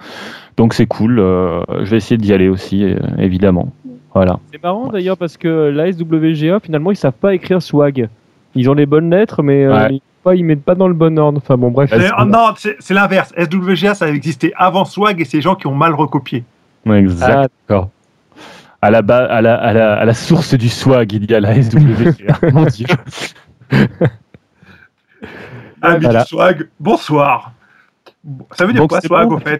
[0.57, 1.19] donc c'est cool.
[1.19, 3.71] euh, je vais essayer d'y aller aussi euh, évidemment.
[4.13, 4.39] Voilà.
[4.51, 8.09] C'est marrant d'ailleurs parce que la SWGA, finalement, ils savent pas écrire swag.
[8.55, 9.87] Ils ont les bonnes lettres, mais euh, Ouais.
[9.95, 11.39] ils, pas, ils mettent pas dans le bon ordre.
[11.43, 11.91] Enfin bon, bref.
[12.15, 13.33] Ah non, c'est c'est l'inverse.
[13.37, 16.43] SWGA, ça a existé avant Swag et c'est les gens qui ont mal recopié.
[16.85, 17.51] Exact.
[17.67, 17.89] D'accord.
[18.81, 21.39] À la, ba- à, la, à, la, à la source du swag, il y a
[21.39, 22.39] la SWGA.
[22.51, 22.87] Mon Dieu.
[25.81, 26.21] Amis voilà.
[26.23, 27.53] du Swag, bonsoir.
[28.53, 29.59] Ça veut dire Donc, quoi Swag bon, au fait?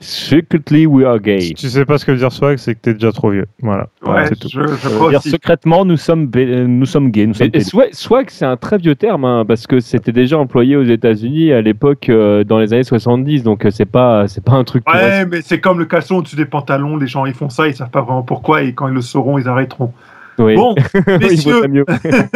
[0.00, 1.40] Secretly, we are gay.
[1.40, 3.46] Si tu sais pas ce que veut dire swag, c'est que t'es déjà trop vieux.
[3.62, 3.88] Voilà.
[4.06, 4.48] Ouais, c'est tout.
[4.50, 5.30] je, je dire aussi.
[5.30, 7.26] secrètement, nous sommes, bé- euh, nous sommes gays.
[7.26, 7.64] Nous sommes Et- et pédés.
[7.64, 11.52] swag, swag, c'est un très vieux terme hein, parce que c'était déjà employé aux États-Unis
[11.52, 14.84] à l'époque euh, dans les années 70, donc euh, c'est pas c'est pas un truc.
[14.88, 16.96] Ouais, mais c'est comme le caleçon au-dessus des pantalons.
[16.96, 19.36] Les gens, ils font ça, ils savent pas vraiment pourquoi et quand ils le sauront,
[19.38, 19.92] ils arrêteront.
[20.38, 20.54] Oui.
[20.54, 20.74] Bon,
[21.20, 21.84] messieurs, mieux.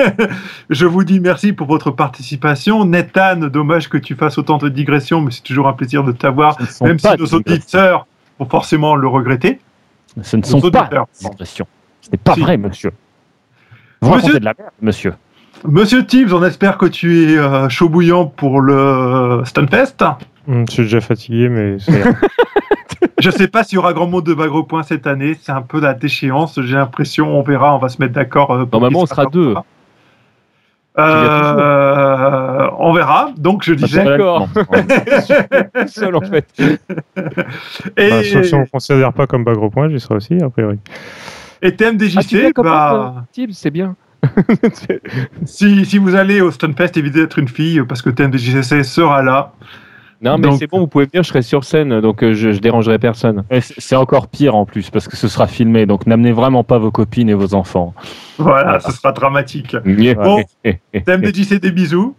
[0.70, 2.84] je vous dis merci pour votre participation.
[2.84, 6.56] Nathan, dommage que tu fasses autant de digressions, mais c'est toujours un plaisir de t'avoir,
[6.82, 8.06] même si nos auditeurs
[8.38, 9.60] vont forcément le regretter.
[10.22, 11.66] Ce ne nos sont pas des digressions.
[12.00, 12.40] Ce n'est pas Si.
[12.40, 12.90] vrai, monsieur.
[14.00, 15.14] Vous Monsieur- de la merde, monsieur.
[15.64, 20.02] Monsieur Tibbs, on espère que tu es euh, chaud bouillant pour le Stunfest.
[20.48, 21.76] Hum, je suis déjà fatigué, mais
[23.18, 25.36] Je sais pas s'il y aura grand monde de Bagro Point cette année.
[25.40, 26.60] C'est un peu la déchéance.
[26.60, 28.52] J'ai l'impression, on verra, on va se mettre d'accord.
[28.52, 29.54] euh, Normalement, on sera deux.
[30.98, 33.30] Euh, on verra.
[33.36, 34.04] Donc, je disais.
[34.04, 34.48] D'accord.
[35.86, 36.46] Seul en fait.
[37.96, 40.38] Et, Enfin, sauf si on ne considère pas comme bas gros point, j'y serai aussi,
[40.42, 40.78] a priori.
[41.62, 43.96] et Ah, TMDJC, quand bah, c'est bien.
[45.46, 49.52] si, si vous allez au Stunfest, évitez d'être une fille parce que TMDJC sera là.
[50.22, 52.60] Non, mais c'est bon, vous pouvez venir, je serai sur scène, donc euh, je, je
[52.60, 53.44] dérangerai personne.
[53.60, 56.92] C'est encore pire en plus parce que ce sera filmé, donc n'amenez vraiment pas vos
[56.92, 57.92] copines et vos enfants.
[58.38, 59.76] Voilà, ce sera dramatique.
[60.14, 60.42] Bon.
[61.04, 62.14] Thème de JC, des bisous.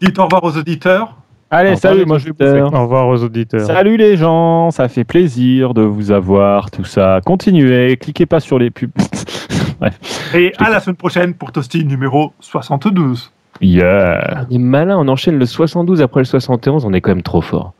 [0.00, 1.16] Dites au revoir aux auditeurs.
[1.50, 2.60] Allez, Au salut, moi les je vais.
[2.60, 3.66] Au revoir aux auditeurs.
[3.66, 7.20] Salut les gens, ça fait plaisir de vous avoir, tout ça.
[7.24, 8.90] Continuez, cliquez pas sur les pubs.
[9.80, 9.98] Bref.
[10.34, 13.32] Et à la semaine prochaine pour Toasty numéro 72.
[13.60, 14.46] Yeah.
[14.50, 17.40] On est malin, on enchaîne le 72 après le 71, on est quand même trop
[17.40, 17.72] fort.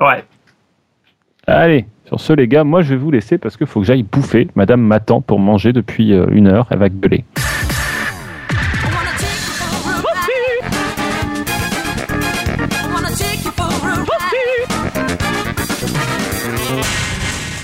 [0.00, 0.24] Ouais.
[1.46, 4.04] Allez, sur ce les gars, moi je vais vous laisser parce qu'il faut que j'aille
[4.04, 4.48] bouffer.
[4.54, 7.24] Madame m'attend pour manger depuis euh, une heure, elle va gueuler.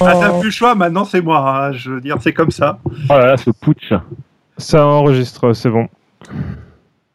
[0.01, 1.66] Ah, t'as plus le choix, maintenant c'est moi.
[1.66, 1.72] hein.
[1.72, 2.78] Je veux dire, c'est comme ça.
[2.84, 3.93] Oh là là, ce putsch.
[4.57, 5.89] Ça enregistre, c'est bon.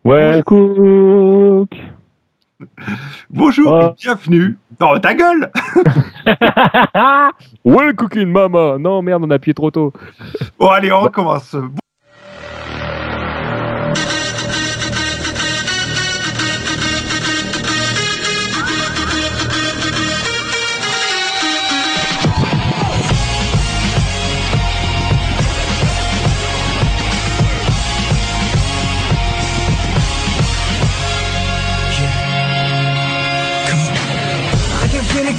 [0.04, 1.70] Ouais, cook.
[3.30, 3.89] Bonjour Oh.
[3.89, 5.51] et bienvenue dans ta gueule
[7.66, 9.91] Ouais, cooking mama Non, merde, on a appuyé trop tôt.
[10.60, 11.56] Bon, allez, on recommence.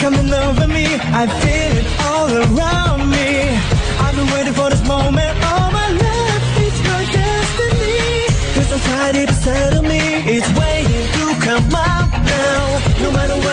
[0.04, 0.84] Coming over me.
[1.20, 3.56] I feel it all around me.
[4.04, 6.44] I've been waiting for this moment all my life.
[6.64, 8.28] It's my destiny.
[8.54, 10.02] There's anxiety beside of me.
[10.34, 12.62] It's waiting to come out now.
[13.02, 13.43] No matter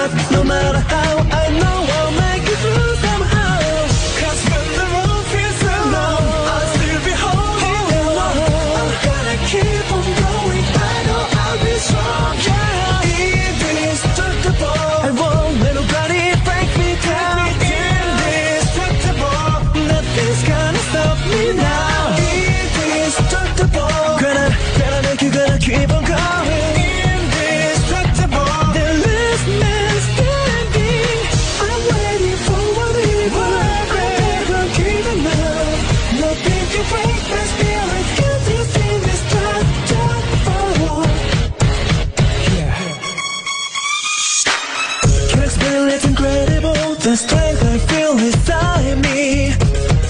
[47.12, 49.50] The strength I feel inside me.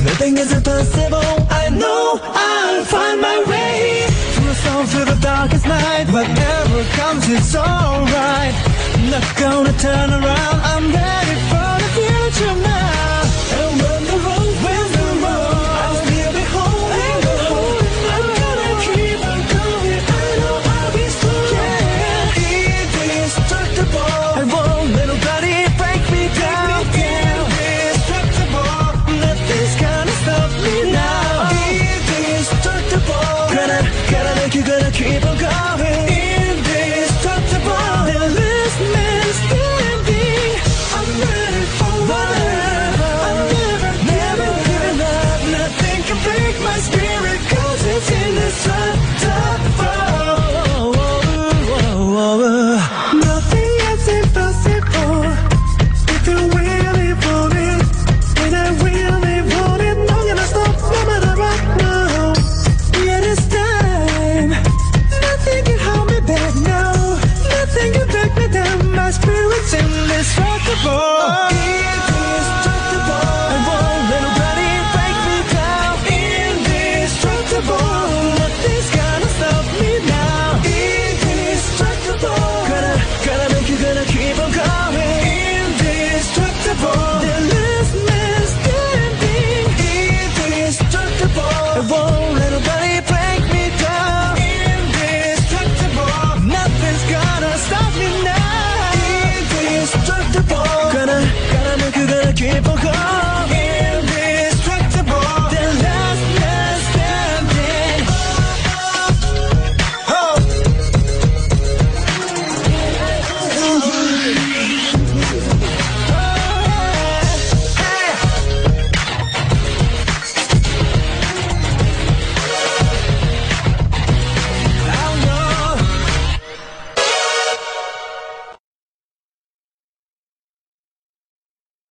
[0.05, 1.47] Nothing is impossible.
[1.49, 4.05] I know I'll find my way.
[4.33, 6.05] Through the storm, through the darkest night.
[6.11, 8.53] Whatever comes, it's alright.
[9.09, 10.61] Not gonna turn around.
[10.61, 11.20] I'm ready